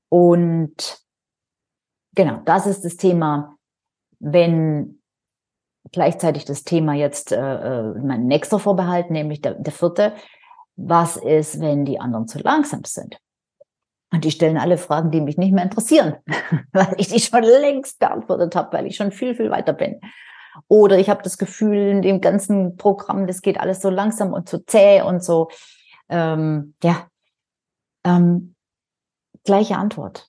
Und 0.09 1.03
genau, 2.15 2.43
das 2.45 2.67
ist 2.67 2.85
das 2.85 2.97
Thema, 2.97 3.57
wenn 4.21 5.02
gleichzeitig 5.91 6.45
das 6.45 6.65
Thema 6.65 6.95
jetzt 6.95 7.33
äh, 7.33 7.37
äh, 7.37 7.95
mein 7.99 8.27
nächster 8.27 8.59
Vorbehalt, 8.59 9.11
nämlich 9.11 9.41
der, 9.41 9.55
der 9.55 9.73
vierte, 9.73 10.15
was 10.77 11.17
ist, 11.17 11.61
wenn 11.61 11.85
die 11.85 12.01
anderen 12.01 12.29
zu 12.29 12.39
langsam 12.39 12.85
sind? 12.85 13.19
Und 14.13 14.25
die 14.25 14.31
stellen 14.31 14.59
alle 14.59 14.79
Fragen, 14.79 15.11
die 15.11 15.21
mich 15.21 15.39
nicht 15.39 15.53
mehr 15.53 15.65
interessieren, 15.65 16.17
weil 16.73 16.95
ich 16.99 17.09
die 17.09 17.21
schon 17.21 17.43
längst 17.43 17.99
beantwortet 17.99 18.55
habe, 18.55 18.77
weil 18.77 18.87
ich 18.87 18.97
schon 18.97 19.11
viel, 19.11 19.35
viel 19.35 19.51
weiter 19.51 19.73
bin. 19.73 20.01
Oder 20.69 20.99
ich 20.99 21.09
habe 21.09 21.23
das 21.23 21.39
Gefühl, 21.39 21.79
in 21.79 22.03
dem 22.03 22.21
ganzen 22.21 22.77
Programm, 22.77 23.27
das 23.27 23.41
geht 23.41 23.59
alles 23.59 23.81
so 23.81 23.89
langsam 23.89 24.35
und 24.35 24.49
so 24.49 24.59
zäh 24.59 25.01
und 25.01 25.25
so. 25.25 25.49
Ähm, 26.11 26.75
ja, 26.83 27.07
ähm, 28.05 28.55
gleiche 29.45 29.77
Antwort. 29.77 30.29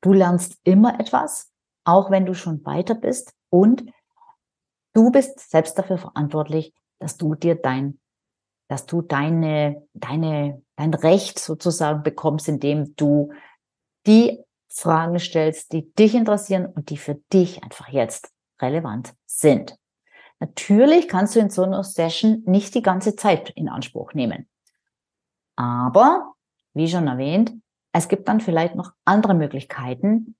Du 0.00 0.12
lernst 0.12 0.58
immer 0.64 0.98
etwas, 0.98 1.52
auch 1.84 2.10
wenn 2.10 2.26
du 2.26 2.34
schon 2.34 2.64
weiter 2.64 2.96
bist. 2.96 3.32
Und 3.50 3.84
du 4.96 5.10
bist 5.10 5.50
selbst 5.50 5.78
dafür 5.78 5.98
verantwortlich, 5.98 6.72
dass 6.98 7.18
du 7.18 7.34
dir 7.34 7.54
dein, 7.54 8.00
dass 8.68 8.86
du 8.86 9.02
deine, 9.02 9.86
deine, 9.92 10.62
dein 10.76 10.94
Recht 10.94 11.38
sozusagen 11.38 12.02
bekommst, 12.02 12.48
indem 12.48 12.96
du 12.96 13.32
die 14.06 14.42
Fragen 14.68 15.18
stellst, 15.18 15.72
die 15.72 15.92
dich 15.94 16.14
interessieren 16.14 16.66
und 16.66 16.90
die 16.90 16.96
für 16.96 17.16
dich 17.32 17.62
einfach 17.62 17.88
jetzt 17.88 18.32
relevant 18.60 19.14
sind. 19.26 19.76
Natürlich 20.40 21.08
kannst 21.08 21.36
du 21.36 21.40
in 21.40 21.50
so 21.50 21.62
einer 21.62 21.84
Session 21.84 22.42
nicht 22.46 22.74
die 22.74 22.82
ganze 22.82 23.16
Zeit 23.16 23.50
in 23.50 23.68
Anspruch 23.68 24.14
nehmen. 24.14 24.48
Aber, 25.56 26.34
wie 26.74 26.88
schon 26.88 27.06
erwähnt, 27.06 27.52
es 27.92 28.08
gibt 28.08 28.28
dann 28.28 28.40
vielleicht 28.40 28.74
noch 28.74 28.92
andere 29.04 29.34
Möglichkeiten, 29.34 30.36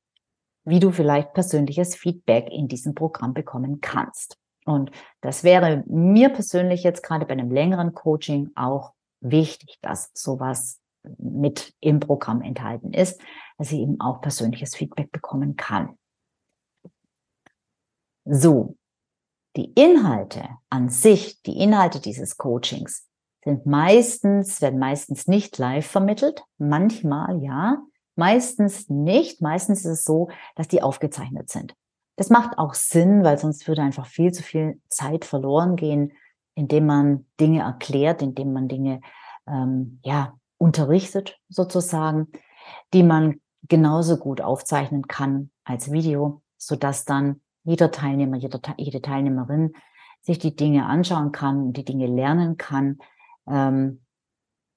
wie 0.64 0.80
du 0.80 0.90
vielleicht 0.90 1.32
persönliches 1.32 1.94
Feedback 1.94 2.48
in 2.50 2.68
diesem 2.68 2.94
Programm 2.94 3.32
bekommen 3.32 3.80
kannst. 3.80 4.38
Und 4.66 4.90
das 5.20 5.44
wäre 5.44 5.84
mir 5.86 6.28
persönlich 6.28 6.82
jetzt 6.82 7.02
gerade 7.02 7.24
bei 7.24 7.32
einem 7.32 7.50
längeren 7.50 7.94
Coaching 7.94 8.50
auch 8.56 8.92
wichtig, 9.20 9.78
dass 9.80 10.10
sowas 10.12 10.80
mit 11.18 11.72
im 11.80 12.00
Programm 12.00 12.42
enthalten 12.42 12.92
ist, 12.92 13.20
dass 13.58 13.70
ich 13.70 13.78
eben 13.78 14.00
auch 14.00 14.20
persönliches 14.20 14.74
Feedback 14.74 15.12
bekommen 15.12 15.56
kann. 15.56 15.96
So, 18.24 18.76
die 19.54 19.72
Inhalte 19.74 20.48
an 20.68 20.88
sich, 20.88 21.40
die 21.42 21.58
Inhalte 21.58 22.00
dieses 22.00 22.36
Coachings 22.36 23.08
sind 23.44 23.66
meistens, 23.66 24.60
werden 24.60 24.80
meistens 24.80 25.28
nicht 25.28 25.56
live 25.58 25.86
vermittelt, 25.86 26.42
manchmal 26.58 27.40
ja, 27.40 27.80
meistens 28.16 28.90
nicht. 28.90 29.40
Meistens 29.40 29.84
ist 29.84 30.00
es 30.00 30.02
so, 30.02 30.28
dass 30.56 30.66
die 30.66 30.82
aufgezeichnet 30.82 31.50
sind. 31.50 31.76
Das 32.16 32.30
macht 32.30 32.58
auch 32.58 32.74
Sinn, 32.74 33.24
weil 33.24 33.38
sonst 33.38 33.68
würde 33.68 33.82
einfach 33.82 34.06
viel 34.06 34.32
zu 34.32 34.42
viel 34.42 34.80
Zeit 34.88 35.24
verloren 35.24 35.76
gehen, 35.76 36.12
indem 36.54 36.86
man 36.86 37.26
Dinge 37.38 37.60
erklärt, 37.60 38.22
indem 38.22 38.52
man 38.52 38.68
Dinge 38.68 39.00
ähm, 39.46 40.00
ja 40.02 40.34
unterrichtet 40.58 41.38
sozusagen, 41.48 42.28
die 42.94 43.02
man 43.02 43.40
genauso 43.68 44.16
gut 44.16 44.40
aufzeichnen 44.40 45.06
kann 45.06 45.50
als 45.64 45.92
Video, 45.92 46.42
so 46.56 46.76
dass 46.76 47.04
dann 47.04 47.40
jeder 47.64 47.90
Teilnehmer, 47.90 48.36
jeder, 48.36 48.60
jede 48.78 49.02
Teilnehmerin 49.02 49.74
sich 50.22 50.38
die 50.38 50.56
Dinge 50.56 50.86
anschauen 50.86 51.32
kann, 51.32 51.72
die 51.72 51.84
Dinge 51.84 52.06
lernen 52.06 52.56
kann, 52.56 52.98
ähm, 53.46 54.02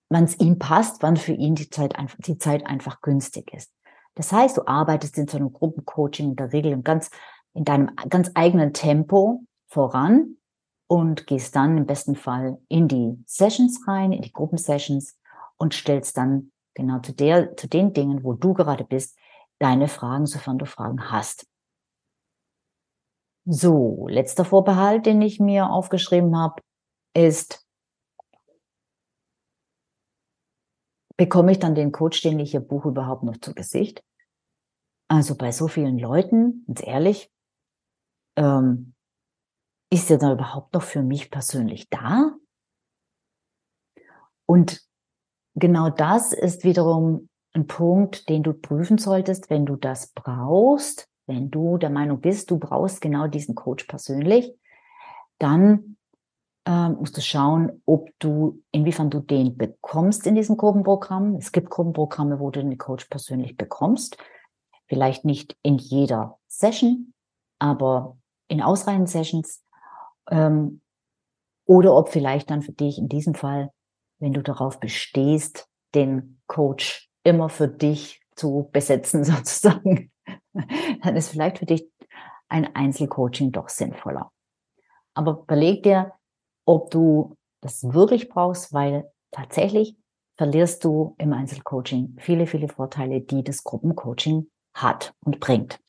wann 0.10 0.24
es 0.24 0.40
ihm 0.40 0.60
passt, 0.60 1.02
wann 1.02 1.18
für 1.18 1.34
ihn 1.34 1.56
die 1.56 1.70
Zeit, 1.70 1.96
einfach, 1.96 2.18
die 2.20 2.38
Zeit 2.38 2.66
einfach 2.66 3.02
günstig 3.02 3.54
ist. 3.54 3.72
Das 4.16 4.32
heißt, 4.32 4.58
du 4.58 4.68
arbeitest 4.68 5.18
in 5.18 5.28
so 5.28 5.38
einem 5.38 5.54
Gruppencoaching 5.54 6.32
in 6.32 6.36
der 6.36 6.52
Regel 6.52 6.72
in, 6.72 6.84
ganz, 6.84 7.10
in 7.54 7.64
deinem 7.64 7.96
ganz 8.10 8.32
eigenen 8.34 8.74
Tempo 8.74 9.44
voran 9.68 10.38
und 10.88 11.28
gehst 11.28 11.56
dann 11.56 11.78
im 11.78 11.86
besten 11.86 12.16
Fall 12.16 12.60
in 12.68 12.88
die 12.88 13.24
Sessions 13.26 13.88
rein, 13.88 14.12
in 14.12 14.22
die 14.22 14.34
Gruppensessions 14.34 15.18
und 15.58 15.74
stellst 15.74 16.18
dann 16.18 16.52
genau 16.74 17.00
zu 17.00 17.14
der, 17.14 17.56
zu 17.56 17.68
den 17.68 17.94
Dingen, 17.94 18.24
wo 18.24 18.34
du 18.34 18.54
gerade 18.54 18.84
bist, 18.84 19.18
deine 19.60 19.88
Fragen, 19.88 20.26
sofern 20.26 20.58
du 20.58 20.66
Fragen 20.66 21.12
hast. 21.12 21.46
So, 23.46 24.08
letzter 24.10 24.46
Vorbehalt, 24.46 25.06
den 25.06 25.22
ich 25.22 25.40
mir 25.40 25.70
aufgeschrieben 25.70 26.38
habe, 26.38 26.62
ist, 27.16 27.66
bekomme 31.20 31.52
ich 31.52 31.60
dann 31.60 31.76
den 31.76 31.92
Coach, 31.92 32.22
den 32.22 32.40
ich 32.40 32.52
hier 32.52 32.62
buche, 32.62 32.88
überhaupt 32.88 33.24
noch 33.24 33.36
zu 33.36 33.54
Gesicht? 33.54 34.02
Also 35.10 35.36
bei 35.36 35.52
so 35.52 35.68
vielen 35.68 36.00
Leuten, 36.00 36.64
ganz 36.66 36.82
ehrlich, 36.82 37.30
ähm, 38.38 38.94
ist 39.92 40.10
er 40.10 40.18
da 40.18 40.32
überhaupt 40.32 40.74
noch 40.74 40.82
für 40.82 41.04
mich 41.04 41.30
persönlich 41.30 41.90
da? 41.90 42.38
Und 44.46 44.82
genau 45.56 45.90
das 45.90 46.32
ist 46.32 46.64
wiederum 46.64 47.28
ein 47.52 47.68
Punkt, 47.68 48.30
den 48.30 48.42
du 48.42 48.54
prüfen 48.54 48.98
solltest, 48.98 49.50
wenn 49.50 49.66
du 49.66 49.76
das 49.76 50.14
brauchst, 50.14 51.10
wenn 51.28 51.52
du 51.52 51.78
der 51.78 51.90
Meinung 51.90 52.22
bist, 52.22 52.50
du 52.50 52.60
brauchst 52.60 53.02
genau 53.02 53.28
diesen 53.28 53.56
Coach 53.56 53.84
persönlich, 53.88 54.56
dann 55.38 55.98
ähm, 56.70 56.98
musst 57.00 57.18
du 57.18 57.22
schauen, 57.22 57.82
ob 57.88 58.12
du, 58.20 58.62
inwiefern 58.72 59.10
du 59.10 59.22
den 59.22 59.58
bekommst 59.58 60.28
in 60.28 60.36
diesem 60.36 60.56
Gruppenprogramm. 60.56 61.36
Es 61.38 61.52
gibt 61.52 61.72
Gruppenprogramme, 61.72 62.40
wo 62.40 62.52
du 62.52 62.62
den 62.62 62.78
Coach 62.78 63.06
persönlich 63.06 63.58
bekommst. 63.58 64.18
Vielleicht 64.86 65.26
nicht 65.26 65.58
in 65.64 65.80
jeder 65.80 66.38
Session, 66.48 67.16
aber 67.58 68.18
in 68.50 68.62
ausreichenden 68.62 69.08
Sessions. 69.08 69.66
Ähm, 70.30 70.82
oder 71.66 71.96
ob 71.96 72.10
vielleicht 72.10 72.52
dann 72.52 72.62
für 72.62 72.72
dich 72.72 73.00
in 73.00 73.10
diesem 73.10 73.34
Fall, 73.34 73.72
wenn 74.20 74.34
du 74.34 74.44
darauf 74.44 74.80
bestehst, 74.80 75.68
den 75.96 76.40
Coach 76.46 77.10
immer 77.24 77.50
für 77.50 77.68
dich 77.68 78.22
zu 78.36 78.70
besetzen 78.72 79.24
sozusagen, 79.24 80.12
dann 80.54 81.16
ist 81.16 81.30
vielleicht 81.30 81.58
für 81.58 81.66
dich 81.66 81.90
ein 82.48 82.76
Einzelcoaching 82.76 83.52
doch 83.52 83.70
sinnvoller. 83.70 84.32
Aber 85.16 85.40
überleg 85.42 85.82
dir, 85.82 86.14
ob 86.70 86.92
du 86.92 87.36
das 87.62 87.84
wirklich 87.84 88.30
brauchst, 88.30 88.72
weil 88.74 89.12
tatsächlich 89.32 89.98
verlierst 90.38 90.86
du 90.86 91.16
im 91.18 91.34
Einzelcoaching 91.34 92.16
viele, 92.20 92.46
viele 92.46 92.68
Vorteile, 92.68 93.22
die 93.22 93.44
das 93.44 93.64
Gruppencoaching 93.64 94.48
hat 94.76 95.16
und 95.26 95.40
bringt. 95.40 95.80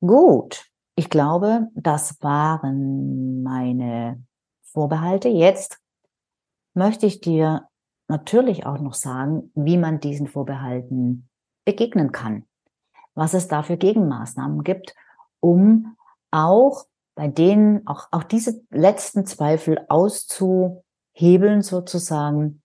Gut, 0.00 0.66
ich 0.94 1.10
glaube, 1.10 1.66
das 1.74 2.22
waren 2.22 3.42
meine 3.42 4.24
Vorbehalte. 4.62 5.28
Jetzt 5.28 5.80
möchte 6.74 7.06
ich 7.06 7.20
dir 7.20 7.68
natürlich 8.06 8.66
auch 8.66 8.78
noch 8.78 8.94
sagen, 8.94 9.50
wie 9.56 9.78
man 9.78 9.98
diesen 9.98 10.28
Vorbehalten 10.28 11.28
begegnen 11.64 12.12
kann, 12.12 12.46
was 13.14 13.34
es 13.34 13.48
da 13.48 13.64
für 13.64 13.76
Gegenmaßnahmen 13.76 14.62
gibt, 14.62 14.94
um 15.40 15.96
auch 16.30 16.86
bei 17.18 17.26
denen 17.26 17.84
auch, 17.88 18.06
auch 18.12 18.22
diese 18.22 18.62
letzten 18.70 19.26
Zweifel 19.26 19.84
auszuhebeln 19.88 21.62
sozusagen, 21.62 22.62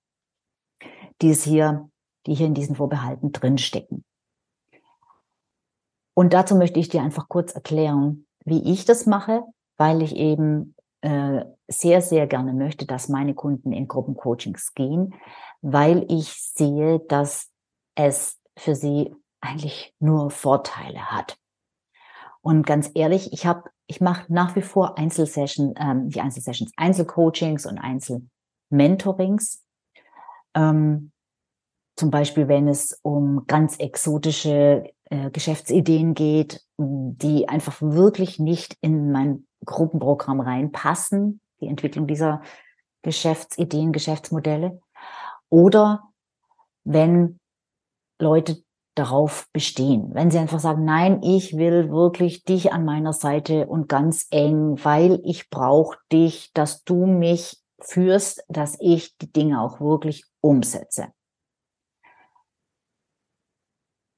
die 1.23 1.31
es 1.31 1.43
hier, 1.43 1.89
die 2.27 2.35
hier 2.35 2.45
in 2.45 2.53
diesen 2.53 2.75
Vorbehalten 2.75 3.31
drinstecken. 3.31 4.05
Und 6.13 6.33
dazu 6.33 6.55
möchte 6.55 6.79
ich 6.79 6.89
dir 6.89 7.01
einfach 7.01 7.29
kurz 7.29 7.51
erklären, 7.53 8.27
wie 8.45 8.71
ich 8.71 8.85
das 8.85 9.07
mache, 9.07 9.41
weil 9.77 10.03
ich 10.03 10.15
eben 10.15 10.75
äh, 11.01 11.45
sehr, 11.67 12.03
sehr 12.03 12.27
gerne 12.27 12.53
möchte, 12.53 12.85
dass 12.85 13.09
meine 13.09 13.33
Kunden 13.33 13.71
in 13.71 13.87
Gruppencoachings 13.87 14.75
gehen, 14.75 15.15
weil 15.61 16.05
ich 16.09 16.31
sehe, 16.31 16.99
dass 16.99 17.49
es 17.95 18.39
für 18.55 18.75
sie 18.75 19.15
eigentlich 19.41 19.95
nur 19.97 20.29
Vorteile 20.29 21.09
hat. 21.09 21.39
Und 22.41 22.67
ganz 22.67 22.91
ehrlich, 22.93 23.33
ich 23.33 23.47
habe, 23.47 23.72
ich 23.87 24.01
mache 24.01 24.31
nach 24.31 24.55
wie 24.55 24.61
vor 24.61 24.97
Einzelsessions, 24.97 25.73
ähm, 25.79 26.09
die 26.09 26.21
Einzelsessions, 26.21 26.71
Einzelcoachings 26.77 27.65
und 27.65 27.77
Einzelmentorings. 27.77 29.63
Ähm, 30.55 31.11
zum 31.95 32.09
Beispiel, 32.09 32.47
wenn 32.47 32.67
es 32.67 32.99
um 33.03 33.45
ganz 33.45 33.77
exotische 33.77 34.83
äh, 35.05 35.29
Geschäftsideen 35.29 36.15
geht, 36.15 36.63
die 36.77 37.47
einfach 37.47 37.81
wirklich 37.81 38.39
nicht 38.39 38.77
in 38.81 39.11
mein 39.11 39.45
Gruppenprogramm 39.65 40.39
reinpassen, 40.39 41.39
die 41.61 41.67
Entwicklung 41.67 42.07
dieser 42.07 42.41
Geschäftsideen, 43.03 43.91
Geschäftsmodelle. 43.91 44.81
Oder 45.49 46.03
wenn 46.83 47.39
Leute 48.19 48.62
darauf 48.95 49.47
bestehen. 49.53 50.10
Wenn 50.13 50.32
sie 50.32 50.38
einfach 50.38 50.60
sagen, 50.60 50.86
nein, 50.86 51.21
ich 51.23 51.58
will 51.58 51.89
wirklich 51.89 52.43
dich 52.43 52.71
an 52.73 52.86
meiner 52.86 53.13
Seite 53.13 53.67
und 53.67 53.89
ganz 53.89 54.27
eng, 54.29 54.77
weil 54.84 55.19
ich 55.23 55.49
brauche 55.49 55.97
dich, 56.12 56.51
dass 56.53 56.84
du 56.84 57.06
mich 57.06 57.62
führst, 57.79 58.43
dass 58.47 58.77
ich 58.79 59.17
die 59.17 59.32
Dinge 59.32 59.62
auch 59.62 59.79
wirklich 59.79 60.25
umsetze. 60.41 61.08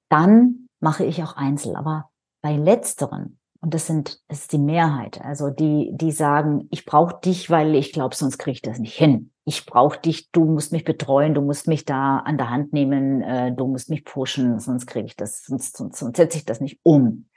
Dann 0.09 0.67
mache 0.79 1.05
ich 1.05 1.23
auch 1.23 1.35
Einzel. 1.35 1.75
Aber 1.75 2.09
bei 2.41 2.55
letzteren, 2.55 3.39
und 3.61 3.73
das 3.73 3.87
sind, 3.87 4.21
das 4.27 4.41
ist 4.41 4.51
die 4.51 4.59
Mehrheit, 4.59 5.21
also 5.21 5.49
die, 5.49 5.91
die 5.93 6.11
sagen, 6.11 6.67
ich 6.69 6.85
brauche 6.85 7.19
dich, 7.23 7.49
weil 7.49 7.75
ich 7.75 7.91
glaube, 7.91 8.15
sonst 8.15 8.37
kriege 8.37 8.53
ich 8.53 8.61
das 8.61 8.79
nicht 8.79 8.95
hin. 8.95 9.31
Ich 9.47 9.67
brauche 9.67 9.99
dich, 9.99 10.31
du 10.31 10.43
musst 10.45 10.71
mich 10.71 10.83
betreuen, 10.83 11.35
du 11.35 11.41
musst 11.41 11.67
mich 11.67 11.85
da 11.85 12.17
an 12.17 12.37
der 12.37 12.49
Hand 12.49 12.73
nehmen, 12.73 13.21
äh, 13.21 13.53
du 13.53 13.67
musst 13.67 13.89
mich 13.91 14.03
pushen, 14.03 14.59
sonst 14.59 14.87
kriege 14.87 15.05
ich 15.05 15.15
das, 15.15 15.43
sonst, 15.43 15.77
sonst, 15.77 15.99
sonst 15.99 16.17
setze 16.17 16.37
ich 16.39 16.45
das 16.45 16.61
nicht 16.61 16.79
um. 16.81 17.29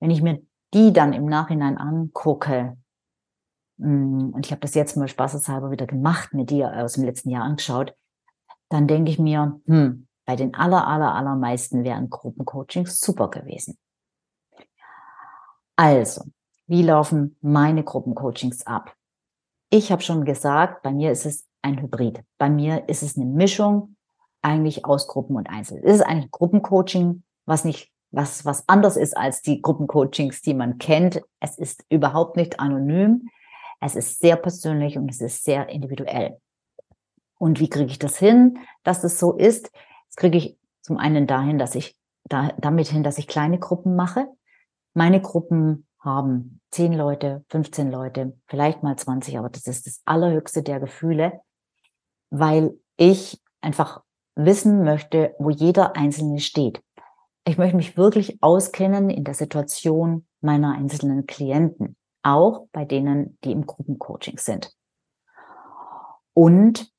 Wenn 0.00 0.10
ich 0.10 0.22
mir 0.22 0.40
die 0.72 0.92
dann 0.92 1.12
im 1.12 1.26
Nachhinein 1.26 1.76
angucke, 1.76 2.78
mm, 3.76 4.30
und 4.30 4.46
ich 4.46 4.52
habe 4.52 4.60
das 4.60 4.74
jetzt 4.74 4.96
mal 4.96 5.06
spaßeshalber 5.06 5.70
wieder 5.70 5.86
gemacht, 5.86 6.32
mir 6.32 6.46
die 6.46 6.64
aus 6.64 6.94
dem 6.94 7.04
letzten 7.04 7.28
Jahr 7.28 7.44
angeschaut, 7.44 7.94
dann 8.70 8.88
denke 8.88 9.10
ich 9.10 9.18
mir, 9.18 9.60
hm, 9.66 10.08
bei 10.24 10.36
den 10.36 10.54
aller, 10.54 10.86
aller, 10.88 11.14
allermeisten 11.14 11.84
wären 11.84 12.08
Gruppencoachings 12.08 12.98
super 12.98 13.28
gewesen. 13.28 13.76
Also, 15.76 16.24
wie 16.66 16.82
laufen 16.82 17.36
meine 17.42 17.84
Gruppencoachings 17.84 18.66
ab? 18.66 18.94
Ich 19.76 19.90
habe 19.90 20.02
schon 20.02 20.24
gesagt, 20.24 20.84
bei 20.84 20.92
mir 20.92 21.10
ist 21.10 21.26
es 21.26 21.48
ein 21.60 21.82
Hybrid. 21.82 22.22
Bei 22.38 22.48
mir 22.48 22.88
ist 22.88 23.02
es 23.02 23.16
eine 23.16 23.26
Mischung 23.26 23.96
eigentlich 24.40 24.84
aus 24.84 25.08
Gruppen 25.08 25.34
und 25.34 25.50
Einzel. 25.50 25.80
Es 25.82 25.96
ist 25.96 26.02
eigentlich 26.02 26.30
Gruppencoaching, 26.30 27.24
was 27.44 27.64
nicht 27.64 27.90
was 28.12 28.44
was 28.44 28.68
anders 28.68 28.96
ist 28.96 29.16
als 29.16 29.42
die 29.42 29.60
Gruppencoachings, 29.60 30.42
die 30.42 30.54
man 30.54 30.78
kennt. 30.78 31.22
Es 31.40 31.58
ist 31.58 31.84
überhaupt 31.88 32.36
nicht 32.36 32.60
anonym. 32.60 33.28
Es 33.80 33.96
ist 33.96 34.20
sehr 34.20 34.36
persönlich 34.36 34.96
und 34.96 35.10
es 35.10 35.20
ist 35.20 35.42
sehr 35.42 35.68
individuell. 35.68 36.38
Und 37.40 37.58
wie 37.58 37.68
kriege 37.68 37.90
ich 37.90 37.98
das 37.98 38.16
hin, 38.16 38.60
dass 38.84 39.00
das 39.00 39.18
so 39.18 39.32
ist? 39.32 39.72
Das 40.06 40.14
kriege 40.14 40.38
ich 40.38 40.56
zum 40.82 40.98
einen 40.98 41.26
dahin, 41.26 41.58
dass 41.58 41.74
ich 41.74 41.96
da, 42.22 42.52
damit 42.58 42.86
hin, 42.86 43.02
dass 43.02 43.18
ich 43.18 43.26
kleine 43.26 43.58
Gruppen 43.58 43.96
mache. 43.96 44.28
Meine 44.92 45.20
Gruppen 45.20 45.88
haben 46.04 46.60
10 46.70 46.92
Leute, 46.92 47.44
15 47.48 47.90
Leute, 47.90 48.38
vielleicht 48.46 48.82
mal 48.82 48.96
20, 48.96 49.38
aber 49.38 49.48
das 49.48 49.66
ist 49.66 49.86
das 49.86 50.02
allerhöchste 50.04 50.62
der 50.62 50.78
Gefühle, 50.78 51.40
weil 52.30 52.78
ich 52.96 53.42
einfach 53.60 54.02
wissen 54.36 54.84
möchte, 54.84 55.34
wo 55.38 55.50
jeder 55.50 55.96
Einzelne 55.96 56.40
steht. 56.40 56.82
Ich 57.46 57.58
möchte 57.58 57.76
mich 57.76 57.96
wirklich 57.96 58.42
auskennen 58.42 59.10
in 59.10 59.24
der 59.24 59.34
Situation 59.34 60.26
meiner 60.40 60.72
einzelnen 60.72 61.26
Klienten, 61.26 61.96
auch 62.22 62.66
bei 62.72 62.84
denen, 62.84 63.38
die 63.44 63.52
im 63.52 63.66
Gruppencoaching 63.66 64.38
sind. 64.38 64.72
Und 66.34 66.92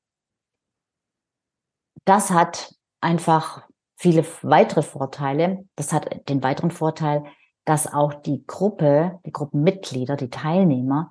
das 2.04 2.30
hat 2.30 2.74
einfach 3.00 3.68
viele 3.96 4.24
weitere 4.42 4.82
Vorteile. 4.82 5.66
Das 5.74 5.92
hat 5.92 6.28
den 6.28 6.42
weiteren 6.42 6.70
Vorteil, 6.70 7.24
dass 7.66 7.92
auch 7.92 8.14
die 8.14 8.46
Gruppe, 8.46 9.20
die 9.26 9.32
Gruppenmitglieder, 9.32 10.16
die 10.16 10.30
Teilnehmer 10.30 11.10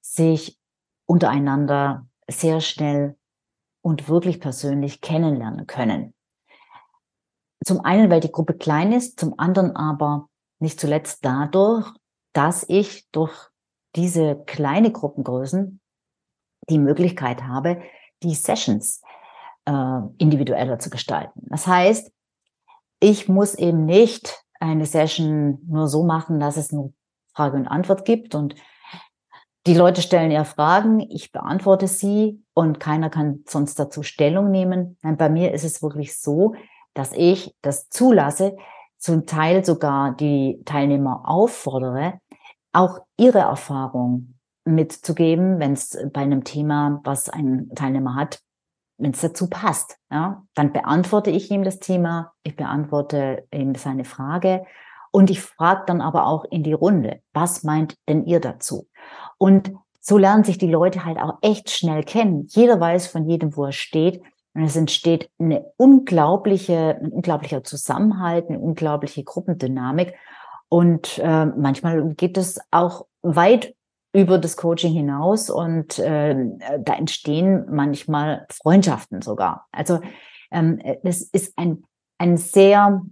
sich 0.00 0.58
untereinander 1.06 2.08
sehr 2.28 2.60
schnell 2.60 3.16
und 3.82 4.08
wirklich 4.08 4.40
persönlich 4.40 5.00
kennenlernen 5.00 5.66
können. 5.66 6.14
Zum 7.64 7.84
einen, 7.84 8.10
weil 8.10 8.20
die 8.20 8.32
Gruppe 8.32 8.54
klein 8.54 8.92
ist, 8.92 9.20
zum 9.20 9.38
anderen 9.38 9.76
aber 9.76 10.28
nicht 10.58 10.80
zuletzt 10.80 11.24
dadurch, 11.24 11.92
dass 12.32 12.64
ich 12.68 13.08
durch 13.10 13.50
diese 13.94 14.36
kleine 14.46 14.92
Gruppengrößen 14.92 15.80
die 16.70 16.78
Möglichkeit 16.78 17.42
habe, 17.42 17.82
die 18.22 18.34
Sessions 18.34 19.02
äh, 19.66 20.00
individueller 20.18 20.78
zu 20.78 20.88
gestalten. 20.88 21.46
Das 21.50 21.66
heißt, 21.66 22.10
ich 23.00 23.28
muss 23.28 23.54
eben 23.54 23.84
nicht 23.84 24.39
eine 24.60 24.86
Session 24.86 25.58
nur 25.66 25.88
so 25.88 26.04
machen, 26.04 26.38
dass 26.38 26.56
es 26.56 26.70
nur 26.70 26.92
Frage 27.34 27.56
und 27.56 27.66
Antwort 27.66 28.04
gibt 28.04 28.34
und 28.34 28.54
die 29.66 29.74
Leute 29.74 30.00
stellen 30.00 30.30
ja 30.30 30.44
Fragen, 30.44 31.00
ich 31.00 31.32
beantworte 31.32 31.86
sie 31.86 32.42
und 32.54 32.80
keiner 32.80 33.10
kann 33.10 33.44
sonst 33.46 33.78
dazu 33.78 34.02
Stellung 34.02 34.50
nehmen. 34.50 34.96
Nein, 35.02 35.18
bei 35.18 35.28
mir 35.28 35.52
ist 35.52 35.64
es 35.64 35.82
wirklich 35.82 36.18
so, 36.18 36.54
dass 36.94 37.12
ich 37.12 37.54
das 37.60 37.88
zulasse, 37.88 38.56
zum 38.96 39.26
Teil 39.26 39.64
sogar 39.64 40.14
die 40.14 40.62
Teilnehmer 40.64 41.22
auffordere, 41.24 42.20
auch 42.72 43.00
ihre 43.16 43.38
Erfahrung 43.38 44.34
mitzugeben, 44.64 45.58
wenn 45.58 45.72
es 45.72 45.96
bei 46.12 46.20
einem 46.20 46.44
Thema, 46.44 47.00
was 47.04 47.28
ein 47.28 47.70
Teilnehmer 47.74 48.14
hat, 48.14 48.40
wenn 49.00 49.12
es 49.12 49.20
dazu 49.20 49.48
passt, 49.48 49.96
ja, 50.10 50.42
dann 50.54 50.72
beantworte 50.72 51.30
ich 51.30 51.50
ihm 51.50 51.64
das 51.64 51.78
Thema, 51.78 52.32
ich 52.42 52.56
beantworte 52.56 53.46
ihm 53.52 53.74
seine 53.74 54.04
Frage 54.04 54.64
und 55.10 55.30
ich 55.30 55.40
frage 55.40 55.82
dann 55.86 56.00
aber 56.00 56.26
auch 56.26 56.44
in 56.44 56.62
die 56.62 56.72
Runde, 56.72 57.20
was 57.32 57.64
meint 57.64 57.96
denn 58.08 58.24
ihr 58.24 58.40
dazu? 58.40 58.88
Und 59.38 59.72
so 60.00 60.18
lernen 60.18 60.44
sich 60.44 60.58
die 60.58 60.70
Leute 60.70 61.04
halt 61.04 61.18
auch 61.18 61.38
echt 61.42 61.70
schnell 61.70 62.02
kennen. 62.04 62.46
Jeder 62.48 62.80
weiß 62.80 63.06
von 63.08 63.28
jedem, 63.28 63.56
wo 63.56 63.66
er 63.66 63.72
steht. 63.72 64.22
Und 64.54 64.64
es 64.64 64.74
entsteht 64.74 65.30
eine 65.38 65.64
unglaubliche, 65.76 66.98
ein 67.00 67.12
unglaublicher 67.12 67.62
Zusammenhalt, 67.62 68.48
eine 68.48 68.58
unglaubliche 68.58 69.22
Gruppendynamik. 69.22 70.14
Und 70.68 71.18
äh, 71.18 71.46
manchmal 71.46 72.14
geht 72.14 72.36
es 72.38 72.58
auch 72.70 73.06
weit 73.22 73.74
über 74.12 74.38
das 74.38 74.56
Coaching 74.56 74.92
hinaus 74.92 75.50
und 75.50 75.98
äh, 75.98 76.34
da 76.80 76.94
entstehen 76.94 77.66
manchmal 77.70 78.46
Freundschaften 78.50 79.22
sogar. 79.22 79.66
Also 79.72 80.00
ähm, 80.50 80.80
es 81.04 81.22
ist 81.22 81.52
ein, 81.56 81.84
ein 82.18 82.36
sehr, 82.36 83.02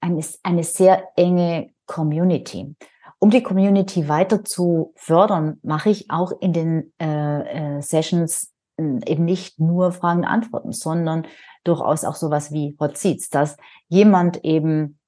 ein, 0.00 0.24
eine 0.42 0.64
sehr 0.64 1.08
enge 1.16 1.70
Community. 1.86 2.74
Um 3.18 3.30
die 3.30 3.42
Community 3.42 4.08
weiter 4.08 4.44
zu 4.44 4.92
fördern, 4.96 5.58
mache 5.62 5.88
ich 5.88 6.10
auch 6.10 6.32
in 6.40 6.52
den 6.52 6.92
äh, 7.00 7.76
äh, 7.76 7.82
Sessions 7.82 8.52
äh, 8.76 8.82
eben 9.06 9.24
nicht 9.24 9.58
nur 9.58 9.92
Fragen 9.92 10.20
und 10.20 10.26
Antworten, 10.26 10.72
sondern 10.72 11.26
durchaus 11.64 12.04
auch 12.04 12.14
sowas 12.14 12.52
wie 12.52 12.76
Hot 12.78 12.98
Seats, 12.98 13.30
dass 13.30 13.56
jemand 13.88 14.44
eben, 14.44 14.98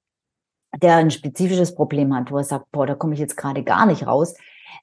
der 0.81 0.95
ein 0.95 1.11
spezifisches 1.11 1.75
Problem 1.75 2.15
hat, 2.15 2.31
wo 2.31 2.37
er 2.37 2.43
sagt, 2.43 2.71
boah, 2.71 2.87
da 2.87 2.95
komme 2.95 3.13
ich 3.13 3.19
jetzt 3.19 3.37
gerade 3.37 3.63
gar 3.63 3.85
nicht 3.85 4.07
raus, 4.07 4.33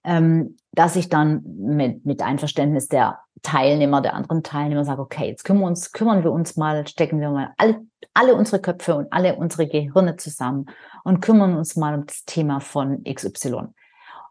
ähm, 0.05 0.57
dass 0.73 0.97
ich 0.97 1.09
dann 1.09 1.43
mit, 1.45 2.05
mit 2.05 2.23
Einverständnis 2.23 2.89
der 2.89 3.19
Teilnehmer, 3.43 4.01
der 4.01 4.15
anderen 4.15 4.43
Teilnehmer 4.43 4.85
sage, 4.85 5.03
okay, 5.03 5.29
jetzt 5.29 5.45
kümmern 5.45 5.63
wir 5.63 5.69
uns, 5.69 5.93
kümmern 5.93 6.25
wir 6.25 6.33
uns 6.33 6.57
mal, 6.57 6.87
stecken 6.87 7.21
wir 7.21 7.31
mal 7.31 7.53
alle, 7.59 7.81
alle 8.15 8.35
unsere 8.35 8.61
Köpfe 8.61 8.95
und 8.95 9.13
alle 9.13 9.37
unsere 9.37 9.67
Gehirne 9.67 10.17
zusammen 10.17 10.67
und 11.05 11.21
kümmern 11.21 11.57
uns 11.57 11.77
mal 11.77 11.95
um 11.95 12.07
das 12.07 12.25
Thema 12.25 12.61
von 12.61 13.05
XY. 13.05 13.69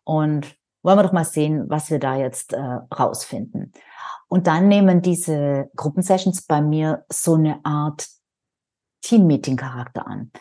Und 0.03 0.55
wollen 0.83 0.99
wir 0.99 1.03
doch 1.03 1.13
mal 1.13 1.25
sehen, 1.25 1.65
was 1.67 1.89
wir 1.89 1.99
da 1.99 2.15
jetzt 2.15 2.53
äh, 2.53 2.59
rausfinden. 2.59 3.73
Und 4.27 4.47
dann 4.47 4.67
nehmen 4.67 5.01
diese 5.01 5.69
Gruppensessions 5.75 6.43
bei 6.43 6.61
mir 6.61 7.05
so 7.09 7.35
eine 7.35 7.59
Art 7.63 8.07
Team-Meeting-Charakter 9.01 10.05
an. 10.05 10.31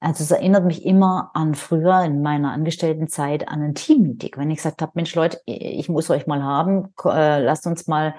Also 0.00 0.24
es 0.24 0.30
erinnert 0.30 0.64
mich 0.64 0.86
immer 0.86 1.30
an 1.34 1.54
früher 1.54 2.02
in 2.04 2.22
meiner 2.22 2.52
Angestelltenzeit 2.52 3.46
an 3.48 3.62
ein 3.62 3.74
Teammeeting. 3.74 4.32
Wenn 4.36 4.50
ich 4.50 4.56
gesagt 4.56 4.80
habe, 4.80 4.92
Mensch 4.94 5.14
Leute, 5.14 5.40
ich 5.44 5.90
muss 5.90 6.08
euch 6.08 6.26
mal 6.26 6.42
haben, 6.42 6.94
äh, 7.04 7.42
lasst 7.42 7.66
uns 7.66 7.86
mal 7.86 8.14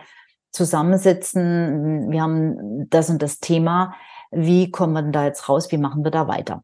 zusammensitzen. 0.51 2.11
Wir 2.11 2.21
haben 2.21 2.87
das 2.89 3.09
und 3.09 3.23
das 3.23 3.39
Thema. 3.39 3.95
Wie 4.29 4.69
kommen 4.69 4.93
wir 4.93 5.01
denn 5.01 5.11
da 5.11 5.25
jetzt 5.25 5.49
raus? 5.49 5.71
Wie 5.71 5.77
machen 5.77 6.03
wir 6.03 6.11
da 6.11 6.27
weiter? 6.27 6.63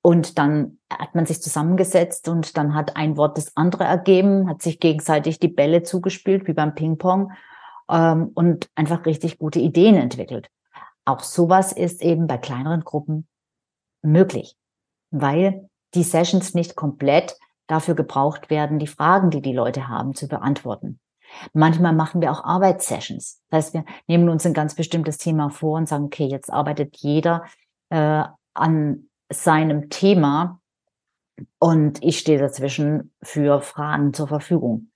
Und 0.00 0.38
dann 0.38 0.78
hat 0.90 1.14
man 1.14 1.26
sich 1.26 1.42
zusammengesetzt 1.42 2.28
und 2.28 2.56
dann 2.56 2.74
hat 2.74 2.96
ein 2.96 3.16
Wort 3.16 3.36
das 3.36 3.56
andere 3.56 3.84
ergeben, 3.84 4.48
hat 4.48 4.62
sich 4.62 4.80
gegenseitig 4.80 5.38
die 5.38 5.48
Bälle 5.48 5.82
zugespielt, 5.82 6.46
wie 6.46 6.52
beim 6.52 6.74
Ping-Pong, 6.74 7.32
ähm, 7.90 8.30
und 8.34 8.70
einfach 8.74 9.04
richtig 9.04 9.38
gute 9.38 9.58
Ideen 9.58 9.96
entwickelt. 9.96 10.48
Auch 11.04 11.20
sowas 11.20 11.72
ist 11.72 12.02
eben 12.02 12.26
bei 12.26 12.38
kleineren 12.38 12.82
Gruppen 12.84 13.26
möglich, 14.02 14.56
weil 15.10 15.68
die 15.94 16.02
Sessions 16.02 16.54
nicht 16.54 16.76
komplett 16.76 17.36
dafür 17.66 17.94
gebraucht 17.94 18.50
werden, 18.50 18.78
die 18.78 18.86
Fragen, 18.86 19.30
die 19.30 19.42
die 19.42 19.52
Leute 19.52 19.88
haben, 19.88 20.14
zu 20.14 20.28
beantworten. 20.28 21.00
Manchmal 21.52 21.92
machen 21.92 22.20
wir 22.20 22.30
auch 22.30 22.44
Arbeitssessions. 22.44 23.42
Das 23.50 23.66
heißt, 23.66 23.74
wir 23.74 23.84
nehmen 24.06 24.28
uns 24.28 24.46
ein 24.46 24.54
ganz 24.54 24.74
bestimmtes 24.74 25.18
Thema 25.18 25.50
vor 25.50 25.76
und 25.76 25.88
sagen, 25.88 26.04
okay, 26.04 26.26
jetzt 26.26 26.52
arbeitet 26.52 26.96
jeder 26.98 27.44
äh, 27.90 28.24
an 28.54 29.08
seinem 29.28 29.90
Thema 29.90 30.60
und 31.58 32.02
ich 32.02 32.18
stehe 32.18 32.38
dazwischen 32.38 33.12
für 33.22 33.60
Fragen 33.60 34.14
zur 34.14 34.28
Verfügung. 34.28 34.90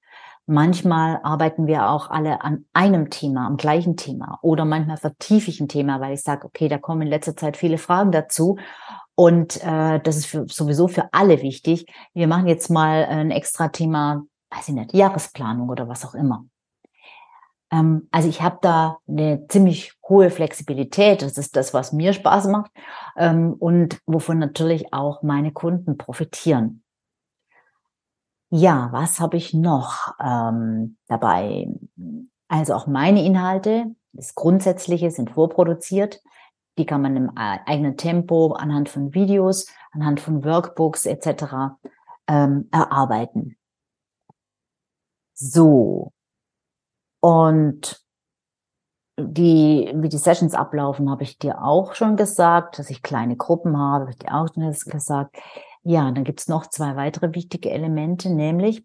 Manchmal 0.52 1.20
arbeiten 1.22 1.68
wir 1.68 1.90
auch 1.90 2.10
alle 2.10 2.42
an 2.42 2.64
einem 2.72 3.08
Thema, 3.08 3.46
am 3.46 3.56
gleichen 3.56 3.96
Thema 3.96 4.40
oder 4.42 4.64
manchmal 4.64 4.96
vertiefe 4.96 5.48
ich 5.48 5.60
ein 5.60 5.68
Thema, 5.68 6.00
weil 6.00 6.12
ich 6.12 6.22
sage, 6.22 6.44
okay, 6.44 6.66
da 6.66 6.76
kommen 6.76 7.02
in 7.02 7.08
letzter 7.08 7.36
Zeit 7.36 7.56
viele 7.56 7.78
Fragen 7.78 8.10
dazu 8.10 8.58
und 9.14 9.62
äh, 9.62 10.00
das 10.00 10.16
ist 10.16 10.26
für, 10.26 10.48
sowieso 10.48 10.88
für 10.88 11.12
alle 11.12 11.40
wichtig. 11.42 11.86
Wir 12.14 12.26
machen 12.26 12.48
jetzt 12.48 12.68
mal 12.68 13.04
ein 13.04 13.30
extra 13.30 13.68
Thema, 13.68 14.24
weiß 14.50 14.70
ich 14.70 14.74
nicht, 14.74 14.92
Jahresplanung 14.92 15.68
oder 15.68 15.86
was 15.86 16.04
auch 16.04 16.14
immer. 16.14 16.44
Ähm, 17.70 18.08
also 18.10 18.28
ich 18.28 18.42
habe 18.42 18.58
da 18.60 18.98
eine 19.06 19.46
ziemlich 19.46 19.92
hohe 20.08 20.30
Flexibilität. 20.30 21.22
Das 21.22 21.38
ist 21.38 21.54
das, 21.54 21.74
was 21.74 21.92
mir 21.92 22.12
Spaß 22.12 22.48
macht 22.48 22.72
ähm, 23.16 23.54
und 23.56 24.00
wovon 24.04 24.40
natürlich 24.40 24.92
auch 24.92 25.22
meine 25.22 25.52
Kunden 25.52 25.96
profitieren. 25.96 26.82
Ja, 28.50 28.88
was 28.90 29.20
habe 29.20 29.36
ich 29.36 29.54
noch 29.54 30.14
ähm, 30.20 30.96
dabei? 31.06 31.68
Also 32.48 32.74
auch 32.74 32.88
meine 32.88 33.24
Inhalte, 33.24 33.94
das 34.12 34.34
Grundsätzliche 34.34 35.12
sind 35.12 35.30
vorproduziert. 35.30 36.20
Die 36.76 36.84
kann 36.84 37.02
man 37.02 37.16
im 37.16 37.30
eigenen 37.36 37.96
Tempo 37.96 38.52
anhand 38.52 38.88
von 38.88 39.14
Videos, 39.14 39.68
anhand 39.92 40.18
von 40.20 40.44
Workbooks 40.44 41.06
etc. 41.06 41.76
Ähm, 42.26 42.68
erarbeiten. 42.72 43.56
So. 45.34 46.12
Und 47.20 48.02
die, 49.16 49.92
wie 49.94 50.08
die 50.08 50.18
Sessions 50.18 50.54
ablaufen, 50.54 51.10
habe 51.10 51.22
ich 51.22 51.38
dir 51.38 51.62
auch 51.62 51.94
schon 51.94 52.16
gesagt, 52.16 52.78
dass 52.78 52.90
ich 52.90 53.02
kleine 53.02 53.36
Gruppen 53.36 53.76
habe, 53.78 54.02
habe 54.02 54.10
ich 54.10 54.18
dir 54.18 54.34
auch 54.34 54.48
schon 54.52 54.72
gesagt. 54.90 55.36
Ja, 55.82 56.10
dann 56.10 56.24
gibt 56.24 56.40
es 56.40 56.48
noch 56.48 56.66
zwei 56.66 56.96
weitere 56.96 57.34
wichtige 57.34 57.70
Elemente, 57.70 58.30
nämlich 58.30 58.84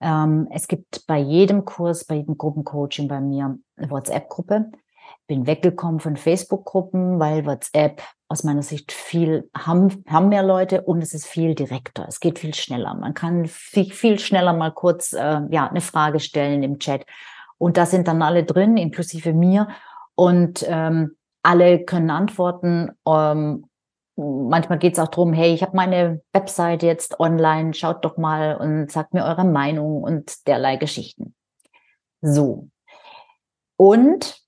ähm, 0.00 0.48
es 0.50 0.68
gibt 0.68 1.06
bei 1.06 1.18
jedem 1.18 1.64
Kurs, 1.64 2.04
bei 2.04 2.16
jedem 2.16 2.36
Gruppencoaching 2.36 3.08
bei 3.08 3.20
mir 3.20 3.58
eine 3.76 3.90
WhatsApp-Gruppe. 3.90 4.70
Bin 5.26 5.46
weggekommen 5.46 6.00
von 6.00 6.16
Facebook-Gruppen, 6.16 7.18
weil 7.18 7.46
WhatsApp 7.46 8.02
aus 8.28 8.44
meiner 8.44 8.62
Sicht 8.62 8.92
viel 8.92 9.48
haben, 9.56 10.04
haben 10.08 10.28
mehr 10.28 10.42
Leute 10.42 10.82
und 10.82 11.00
es 11.00 11.14
ist 11.14 11.26
viel 11.26 11.54
direkter. 11.54 12.06
Es 12.08 12.20
geht 12.20 12.38
viel 12.38 12.54
schneller. 12.54 12.94
Man 12.94 13.14
kann 13.14 13.46
viel, 13.46 13.90
viel 13.92 14.18
schneller 14.18 14.52
mal 14.52 14.72
kurz 14.72 15.12
äh, 15.12 15.40
ja 15.50 15.68
eine 15.68 15.80
Frage 15.80 16.20
stellen 16.20 16.62
im 16.62 16.78
Chat 16.78 17.06
und 17.58 17.76
da 17.76 17.86
sind 17.86 18.08
dann 18.08 18.22
alle 18.22 18.44
drin, 18.44 18.76
inklusive 18.76 19.32
mir 19.32 19.68
und 20.14 20.64
ähm, 20.68 21.16
alle 21.42 21.84
können 21.84 22.10
antworten 22.10 22.90
ähm, 23.06 23.64
manchmal 24.16 24.78
geht 24.78 24.94
es 24.94 24.98
auch 24.98 25.08
darum, 25.08 25.32
hey, 25.32 25.52
ich 25.52 25.62
habe 25.62 25.76
meine 25.76 26.22
Website 26.32 26.82
jetzt 26.82 27.20
online, 27.20 27.74
schaut 27.74 28.04
doch 28.04 28.16
mal 28.16 28.56
und 28.56 28.90
sagt 28.90 29.14
mir 29.14 29.24
eure 29.24 29.44
Meinung 29.44 30.02
und 30.02 30.46
derlei 30.46 30.76
Geschichten. 30.76 31.34
So. 32.22 32.68
Und 33.76 34.42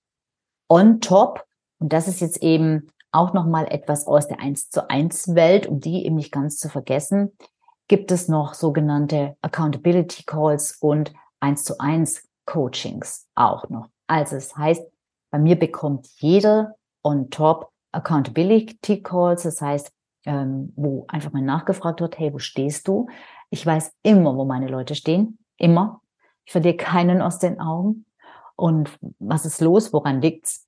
on 0.69 1.01
top, 1.01 1.45
und 1.79 1.93
das 1.93 2.09
ist 2.09 2.21
jetzt 2.21 2.43
eben 2.43 2.91
auch 3.13 3.33
nochmal 3.33 3.67
etwas 3.71 4.07
aus 4.07 4.29
der 4.29 4.41
1 4.41 4.71
zu 4.71 4.89
1 4.91 5.35
Welt, 5.35 5.67
um 5.67 5.81
die 5.81 6.05
eben 6.05 6.17
nicht 6.17 6.33
ganz 6.33 6.59
zu 6.59 6.69
vergessen, 6.69 7.37
gibt 7.89 8.11
es 8.11 8.29
noch 8.29 8.55
sogenannte 8.55 9.37
Accountability 9.41 10.25
Calls 10.25 10.77
und 10.81 11.13
1 11.41 11.65
zu 11.65 11.79
1 11.79 12.29
Coachings 12.45 13.27
auch 13.35 13.69
noch. 13.69 13.89
Also 14.07 14.37
es 14.37 14.49
das 14.49 14.57
heißt, 14.57 14.83
bei 15.31 15.39
mir 15.39 15.59
bekommt 15.59 16.07
jeder 16.17 16.77
on 17.03 17.31
top 17.31 17.71
Accountability 17.93 19.03
Calls, 19.03 19.43
das 19.43 19.61
heißt, 19.61 19.93
ähm, 20.27 20.73
wo 20.77 21.07
einfach 21.09 21.33
mal 21.33 21.43
nachgefragt 21.43 22.01
wird, 22.01 22.19
hey, 22.19 22.33
wo 22.33 22.39
stehst 22.39 22.89
du? 22.89 23.09
Ich 23.51 23.65
weiß 23.65 23.93
immer, 24.03 24.37
wo 24.37 24.45
meine 24.45 24.69
Leute 24.69 24.95
stehen, 24.95 25.39
immer. 25.57 26.03
Ich 26.45 26.53
verliere 26.53 26.77
keinen 26.77 27.23
aus 27.23 27.39
den 27.39 27.61
Augen. 27.61 28.07
Und 28.57 28.99
was 29.19 29.47
ist 29.47 29.61
los? 29.61 29.93
Woran 29.93 30.21
liegt's? 30.21 30.67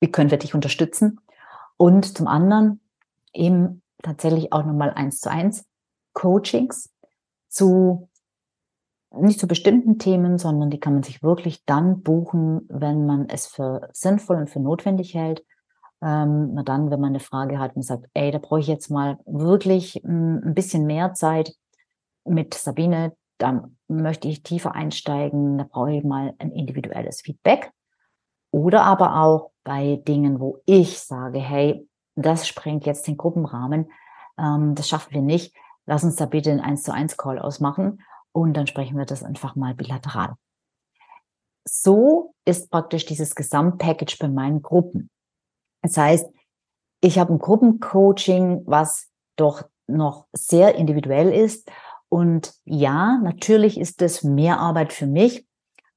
Wie 0.00 0.10
können 0.10 0.30
wir 0.30 0.38
dich 0.38 0.54
unterstützen? 0.54 1.20
Und 1.76 2.16
zum 2.16 2.28
anderen 2.28 2.80
eben 3.32 3.82
tatsächlich 4.02 4.52
auch 4.52 4.64
nochmal 4.64 4.90
eins 4.90 5.20
zu 5.20 5.30
eins 5.30 5.66
Coachings 6.12 6.92
zu 7.48 8.08
nicht 9.16 9.38
zu 9.38 9.46
bestimmten 9.46 9.98
Themen, 9.98 10.38
sondern 10.38 10.70
die 10.70 10.80
kann 10.80 10.94
man 10.94 11.04
sich 11.04 11.22
wirklich 11.22 11.64
dann 11.64 12.02
buchen, 12.02 12.66
wenn 12.68 13.06
man 13.06 13.28
es 13.28 13.46
für 13.46 13.88
sinnvoll 13.92 14.36
und 14.36 14.50
für 14.50 14.60
notwendig 14.60 15.14
hält 15.14 15.44
ähm, 16.04 16.52
na 16.52 16.62
dann, 16.62 16.90
wenn 16.90 17.00
man 17.00 17.10
eine 17.10 17.20
Frage 17.20 17.58
hat 17.58 17.76
und 17.76 17.82
sagt, 17.82 18.06
ey, 18.12 18.30
da 18.30 18.38
brauche 18.38 18.60
ich 18.60 18.66
jetzt 18.66 18.90
mal 18.90 19.18
wirklich 19.24 19.94
hm, 20.04 20.42
ein 20.44 20.54
bisschen 20.54 20.86
mehr 20.86 21.14
Zeit 21.14 21.54
mit 22.24 22.52
Sabine, 22.52 23.16
da 23.38 23.68
möchte 23.88 24.28
ich 24.28 24.42
tiefer 24.42 24.74
einsteigen, 24.74 25.56
da 25.58 25.64
brauche 25.64 25.94
ich 25.94 26.04
mal 26.04 26.34
ein 26.38 26.52
individuelles 26.52 27.22
Feedback. 27.22 27.72
Oder 28.50 28.84
aber 28.84 29.20
auch 29.20 29.50
bei 29.64 29.96
Dingen, 30.06 30.40
wo 30.40 30.60
ich 30.66 31.00
sage, 31.00 31.40
hey, 31.40 31.88
das 32.16 32.46
sprengt 32.46 32.84
jetzt 32.84 33.06
den 33.06 33.16
Gruppenrahmen, 33.16 33.90
ähm, 34.38 34.74
das 34.74 34.88
schaffen 34.88 35.14
wir 35.14 35.22
nicht, 35.22 35.56
lass 35.86 36.04
uns 36.04 36.16
da 36.16 36.26
bitte 36.26 36.50
einen 36.50 36.60
1 36.60 36.82
zu 36.82 36.92
1 36.92 37.16
Call 37.16 37.38
ausmachen 37.38 38.02
und 38.32 38.54
dann 38.54 38.66
sprechen 38.66 38.98
wir 38.98 39.06
das 39.06 39.24
einfach 39.24 39.56
mal 39.56 39.74
bilateral. 39.74 40.34
So 41.66 42.34
ist 42.44 42.70
praktisch 42.70 43.06
dieses 43.06 43.34
Gesamtpackage 43.34 44.18
bei 44.18 44.28
meinen 44.28 44.60
Gruppen. 44.60 45.08
Das 45.84 45.98
heißt, 45.98 46.26
ich 47.02 47.18
habe 47.18 47.34
ein 47.34 47.38
Gruppencoaching, 47.38 48.62
was 48.64 49.10
doch 49.36 49.64
noch 49.86 50.26
sehr 50.32 50.76
individuell 50.76 51.30
ist. 51.30 51.70
Und 52.08 52.54
ja, 52.64 53.18
natürlich 53.22 53.78
ist 53.78 54.00
es 54.00 54.22
mehr 54.24 54.58
Arbeit 54.58 54.94
für 54.94 55.06
mich, 55.06 55.46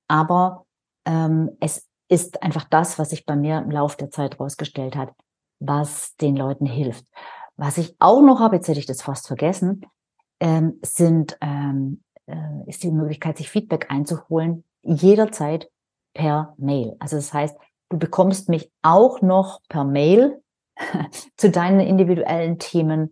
aber 0.09 0.65
ähm, 1.05 1.51
es 1.61 1.87
ist 2.09 2.43
einfach 2.43 2.65
das, 2.65 2.99
was 2.99 3.11
sich 3.11 3.25
bei 3.25 3.37
mir 3.37 3.59
im 3.59 3.71
Laufe 3.71 3.95
der 3.97 4.11
Zeit 4.11 4.39
rausgestellt 4.39 4.97
hat, 4.97 5.13
was 5.59 6.15
den 6.17 6.35
Leuten 6.35 6.65
hilft. 6.65 7.05
Was 7.55 7.77
ich 7.77 7.95
auch 7.99 8.21
noch 8.21 8.41
habe, 8.41 8.57
jetzt 8.57 8.67
hätte 8.67 8.79
ich 8.79 8.85
das 8.85 9.01
fast 9.01 9.27
vergessen, 9.27 9.85
ähm, 10.41 10.79
sind, 10.81 11.37
ähm, 11.39 12.03
äh, 12.25 12.35
ist 12.65 12.83
die 12.83 12.91
Möglichkeit, 12.91 13.37
sich 13.37 13.49
Feedback 13.49 13.89
einzuholen, 13.89 14.65
jederzeit 14.83 15.71
per 16.13 16.55
Mail. 16.57 16.97
Also 16.99 17.15
das 17.15 17.33
heißt, 17.33 17.57
Du 17.89 17.97
bekommst 17.97 18.49
mich 18.49 18.71
auch 18.81 19.21
noch 19.21 19.61
per 19.69 19.83
Mail 19.83 20.41
zu 21.37 21.49
deinen 21.49 21.79
individuellen 21.79 22.59
Themen 22.59 23.11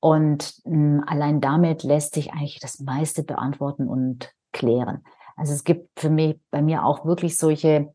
und 0.00 0.54
mh, 0.64 0.72
hm, 0.72 1.04
allein 1.06 1.40
damit 1.40 1.82
lässt 1.82 2.14
sich 2.14 2.32
eigentlich 2.32 2.60
das 2.60 2.80
meiste 2.80 3.22
beantworten 3.22 3.88
und 3.88 4.32
klären. 4.52 5.04
Also 5.36 5.52
es 5.52 5.64
gibt 5.64 6.00
für 6.00 6.10
mich 6.10 6.38
bei 6.50 6.62
mir 6.62 6.84
auch 6.84 7.04
wirklich 7.04 7.36
solche 7.36 7.92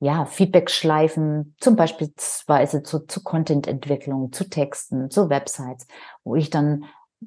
ja, 0.00 0.26
Feedback-Schleifen, 0.26 1.56
zum 1.60 1.76
Beispiel 1.76 2.12
zu, 2.16 3.06
zu 3.06 3.22
Content-Entwicklung, 3.22 4.32
zu 4.32 4.48
Texten, 4.50 5.10
zu 5.10 5.30
Websites, 5.30 5.86
wo 6.24 6.34
ich 6.34 6.50
dann 6.50 6.84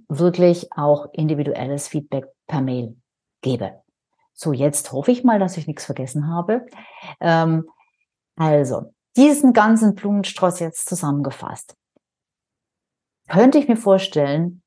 wirklich 0.09 0.71
auch 0.73 1.07
individuelles 1.13 1.87
Feedback 1.87 2.27
per 2.45 2.61
Mail 2.61 2.95
gebe. 3.41 3.81
So, 4.33 4.53
jetzt 4.53 4.91
hoffe 4.91 5.11
ich 5.11 5.23
mal, 5.23 5.39
dass 5.39 5.57
ich 5.57 5.65
nichts 5.65 5.85
vergessen 5.85 6.27
habe. 6.27 6.67
Ähm, 7.19 7.67
also, 8.37 8.93
diesen 9.17 9.51
ganzen 9.51 9.95
Blumenstrauß 9.95 10.59
jetzt 10.59 10.87
zusammengefasst. 10.87 11.75
Könnte 13.27 13.57
ich 13.57 13.67
mir 13.67 13.77
vorstellen, 13.77 14.61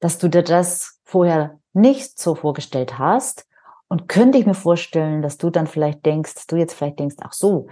dass 0.00 0.18
du 0.18 0.28
dir 0.28 0.42
das 0.42 1.00
vorher 1.04 1.58
nicht 1.72 2.18
so 2.18 2.34
vorgestellt 2.34 2.98
hast 2.98 3.46
und 3.88 4.08
könnte 4.08 4.38
ich 4.38 4.46
mir 4.46 4.54
vorstellen, 4.54 5.22
dass 5.22 5.38
du 5.38 5.50
dann 5.50 5.66
vielleicht 5.66 6.04
denkst, 6.04 6.46
du 6.48 6.56
jetzt 6.56 6.74
vielleicht 6.74 6.98
denkst, 6.98 7.16
ach 7.20 7.32
so, 7.32 7.68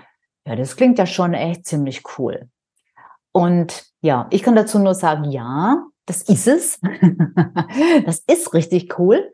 ja, 0.46 0.56
das 0.56 0.76
klingt 0.76 0.98
ja 0.98 1.06
schon 1.06 1.34
echt 1.34 1.66
ziemlich 1.66 2.02
cool. 2.16 2.48
Und 3.32 3.86
ja, 4.00 4.28
ich 4.30 4.42
kann 4.42 4.56
dazu 4.56 4.78
nur 4.78 4.94
sagen, 4.94 5.24
ja, 5.24 5.84
das 6.06 6.22
ist 6.22 6.46
es. 6.46 6.80
das 8.06 8.22
ist 8.26 8.54
richtig 8.54 8.98
cool. 8.98 9.32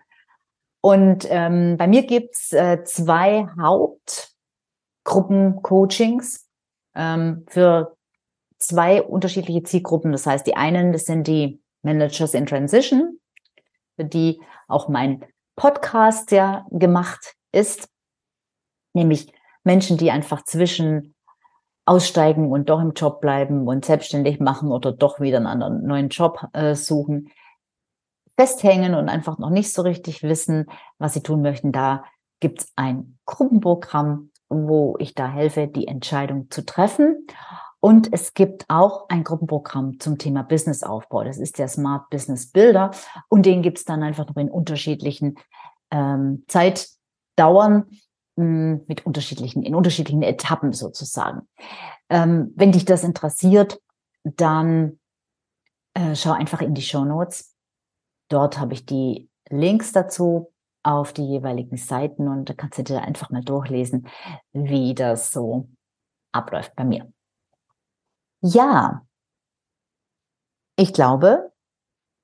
Und 0.81 1.27
ähm, 1.31 1.77
bei 1.77 1.87
mir 1.87 2.05
gibt's 2.05 2.53
äh, 2.53 2.85
zwei 2.85 3.49
Haupt 3.61 4.34
Gruppencoachings 5.05 6.49
ähm, 6.95 7.45
für 7.49 7.97
zwei 8.59 9.03
unterschiedliche 9.03 9.63
Zielgruppen. 9.63 10.13
Das 10.13 10.27
heißt, 10.27 10.47
die 10.47 10.57
einen, 10.57 10.93
das 10.93 11.05
sind 11.05 11.27
die 11.27 11.61
Managers 11.83 12.35
in 12.35 12.47
Transition, 12.47 13.21
für 13.97 14.05
die 14.05 14.41
auch 14.69 14.89
mein 14.89 15.25
Podcast 15.57 16.31
ja 16.33 16.67
gemacht 16.71 17.35
ist, 17.53 17.89
nämlich 18.95 19.33
Menschen, 19.63 19.97
die 19.97 20.11
einfach 20.11 20.45
zwischen 20.45 21.15
aussteigen 21.87 22.51
und 22.51 22.71
doch 22.71 22.81
im 22.81 22.93
Job 22.93 23.21
bleiben 23.21 23.69
und 23.69 23.85
selbstständig 23.85 24.41
machen 24.41 24.73
oder 24.73 24.93
doch 24.93 25.21
wieder 25.21 25.37
einen 25.37 25.47
anderen 25.47 25.87
neuen 25.87 26.09
Job 26.09 26.49
äh, 26.55 26.75
suchen, 26.75 27.31
festhängen 28.39 28.95
und 28.95 29.09
einfach 29.09 29.39
noch 29.39 29.51
nicht 29.51 29.73
so 29.73 29.83
richtig 29.83 30.23
wissen, 30.23 30.67
was 30.99 31.15
sie 31.15 31.23
tun 31.23 31.43
möchten. 31.43 31.73
Da 31.73 32.05
gibt's 32.41 32.73
ein 32.75 33.19
Gruppenprogramm, 33.27 34.31
wo 34.55 34.97
ich 34.99 35.15
da 35.15 35.29
helfe, 35.29 35.67
die 35.67 35.87
Entscheidung 35.87 36.51
zu 36.51 36.65
treffen. 36.65 37.27
Und 37.81 38.11
es 38.13 38.33
gibt 38.33 38.65
auch 38.69 39.11
ein 39.11 39.25
Gruppenprogramm 39.25 40.01
zum 40.01 40.17
Thema 40.17 40.43
Businessaufbau. 40.43 41.23
Das 41.25 41.37
ist 41.37 41.59
der 41.59 41.69
Smart 41.69 42.09
Business 42.09 42.51
Builder. 42.51 42.93
Und 43.29 43.45
den 43.45 43.61
gibt 43.61 43.77
es 43.79 43.85
dann 43.85 44.03
einfach 44.03 44.27
noch 44.27 44.37
in 44.37 44.51
unterschiedlichen 44.51 45.37
ähm, 45.91 46.45
Zeit, 46.49 46.89
dauern 47.37 47.85
hm, 48.39 48.85
mit 48.87 49.05
unterschiedlichen, 49.05 49.63
in 49.63 49.75
unterschiedlichen 49.75 50.23
Etappen 50.23 50.73
sozusagen. 50.73 51.47
Ähm, 52.09 52.53
wenn 52.57 52.73
dich 52.73 52.87
das 52.87 53.05
interessiert, 53.05 53.81
dann 54.23 54.99
äh, 55.95 56.15
schau 56.15 56.33
einfach 56.33 56.63
in 56.63 56.75
die 56.75 56.83
Show 56.83 57.05
Notes. 57.05 57.55
Dort 58.31 58.59
habe 58.59 58.73
ich 58.73 58.87
die 58.87 59.29
Links 59.51 59.93
dazu 59.93 60.54
auf 60.85 61.13
die 61.13 61.27
jeweiligen 61.27 61.77
Seiten 61.77 62.29
und 62.29 62.49
da 62.49 62.55
kannst 62.55 62.79
du 62.79 62.83
dir 62.85 63.03
einfach 63.03 63.31
mal 63.31 63.43
durchlesen, 63.43 64.07
wie 64.53 64.95
das 64.95 65.33
so 65.33 65.69
abläuft 66.31 66.77
bei 66.77 66.85
mir. 66.85 67.13
Ja, 68.43 69.03
ich 70.77 70.93
glaube, 70.93 71.51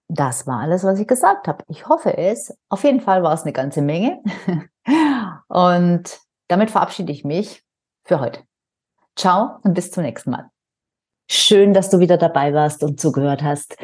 das 0.09 0.47
war 0.47 0.61
alles, 0.61 0.85
was 0.85 0.99
ich 0.99 1.07
gesagt 1.09 1.49
habe. 1.49 1.65
Ich 1.69 1.89
hoffe 1.89 2.17
es. 2.19 2.57
Auf 2.69 2.85
jeden 2.85 3.01
Fall 3.01 3.23
war 3.23 3.33
es 3.33 3.43
eine 3.43 3.53
ganze 3.53 3.81
Menge. 3.81 4.21
Und 5.49 6.21
damit 6.49 6.71
verabschiede 6.71 7.13
ich 7.13 7.25
mich 7.25 7.65
für 8.05 8.21
heute. 8.21 8.43
Ciao 9.17 9.59
und 9.63 9.75
bis 9.75 9.91
zum 9.91 10.03
nächsten 10.03 10.31
Mal. 10.31 10.51
Schön, 11.31 11.75
dass 11.75 11.91
du 11.91 11.99
wieder 11.99 12.17
dabei 12.17 12.55
warst 12.55 12.83
und 12.83 12.99
zugehört 12.99 13.43
hast. 13.43 13.77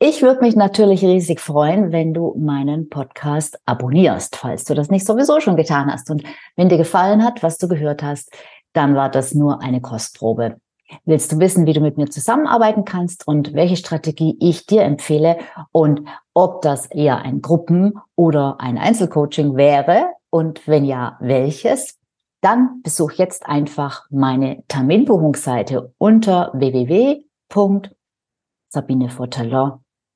Ich 0.00 0.22
würde 0.22 0.42
mich 0.42 0.54
natürlich 0.54 1.02
riesig 1.02 1.40
freuen, 1.40 1.90
wenn 1.90 2.14
du 2.14 2.32
meinen 2.38 2.88
Podcast 2.88 3.58
abonnierst, 3.66 4.36
falls 4.36 4.62
du 4.62 4.74
das 4.74 4.90
nicht 4.90 5.04
sowieso 5.04 5.40
schon 5.40 5.56
getan 5.56 5.92
hast. 5.92 6.08
Und 6.08 6.22
wenn 6.54 6.68
dir 6.68 6.76
gefallen 6.76 7.24
hat, 7.24 7.42
was 7.42 7.58
du 7.58 7.66
gehört 7.66 8.04
hast, 8.04 8.32
dann 8.72 8.94
war 8.94 9.10
das 9.10 9.34
nur 9.34 9.60
eine 9.60 9.80
Kostprobe. 9.80 10.60
Willst 11.04 11.32
du 11.32 11.40
wissen, 11.40 11.66
wie 11.66 11.72
du 11.72 11.80
mit 11.80 11.96
mir 11.96 12.08
zusammenarbeiten 12.08 12.84
kannst 12.84 13.26
und 13.26 13.54
welche 13.54 13.74
Strategie 13.74 14.36
ich 14.38 14.66
dir 14.66 14.82
empfehle 14.82 15.38
und 15.72 16.02
ob 16.32 16.62
das 16.62 16.86
eher 16.86 17.18
ein 17.18 17.42
Gruppen- 17.42 17.94
oder 18.14 18.60
ein 18.60 18.78
Einzelcoaching 18.78 19.56
wäre 19.56 20.06
und 20.30 20.68
wenn 20.68 20.84
ja, 20.84 21.16
welches? 21.20 21.98
Dann 22.40 22.82
besuch 22.84 23.14
jetzt 23.14 23.46
einfach 23.46 24.06
meine 24.10 24.62
Terminbuchungsseite 24.68 25.92
unter 25.98 26.52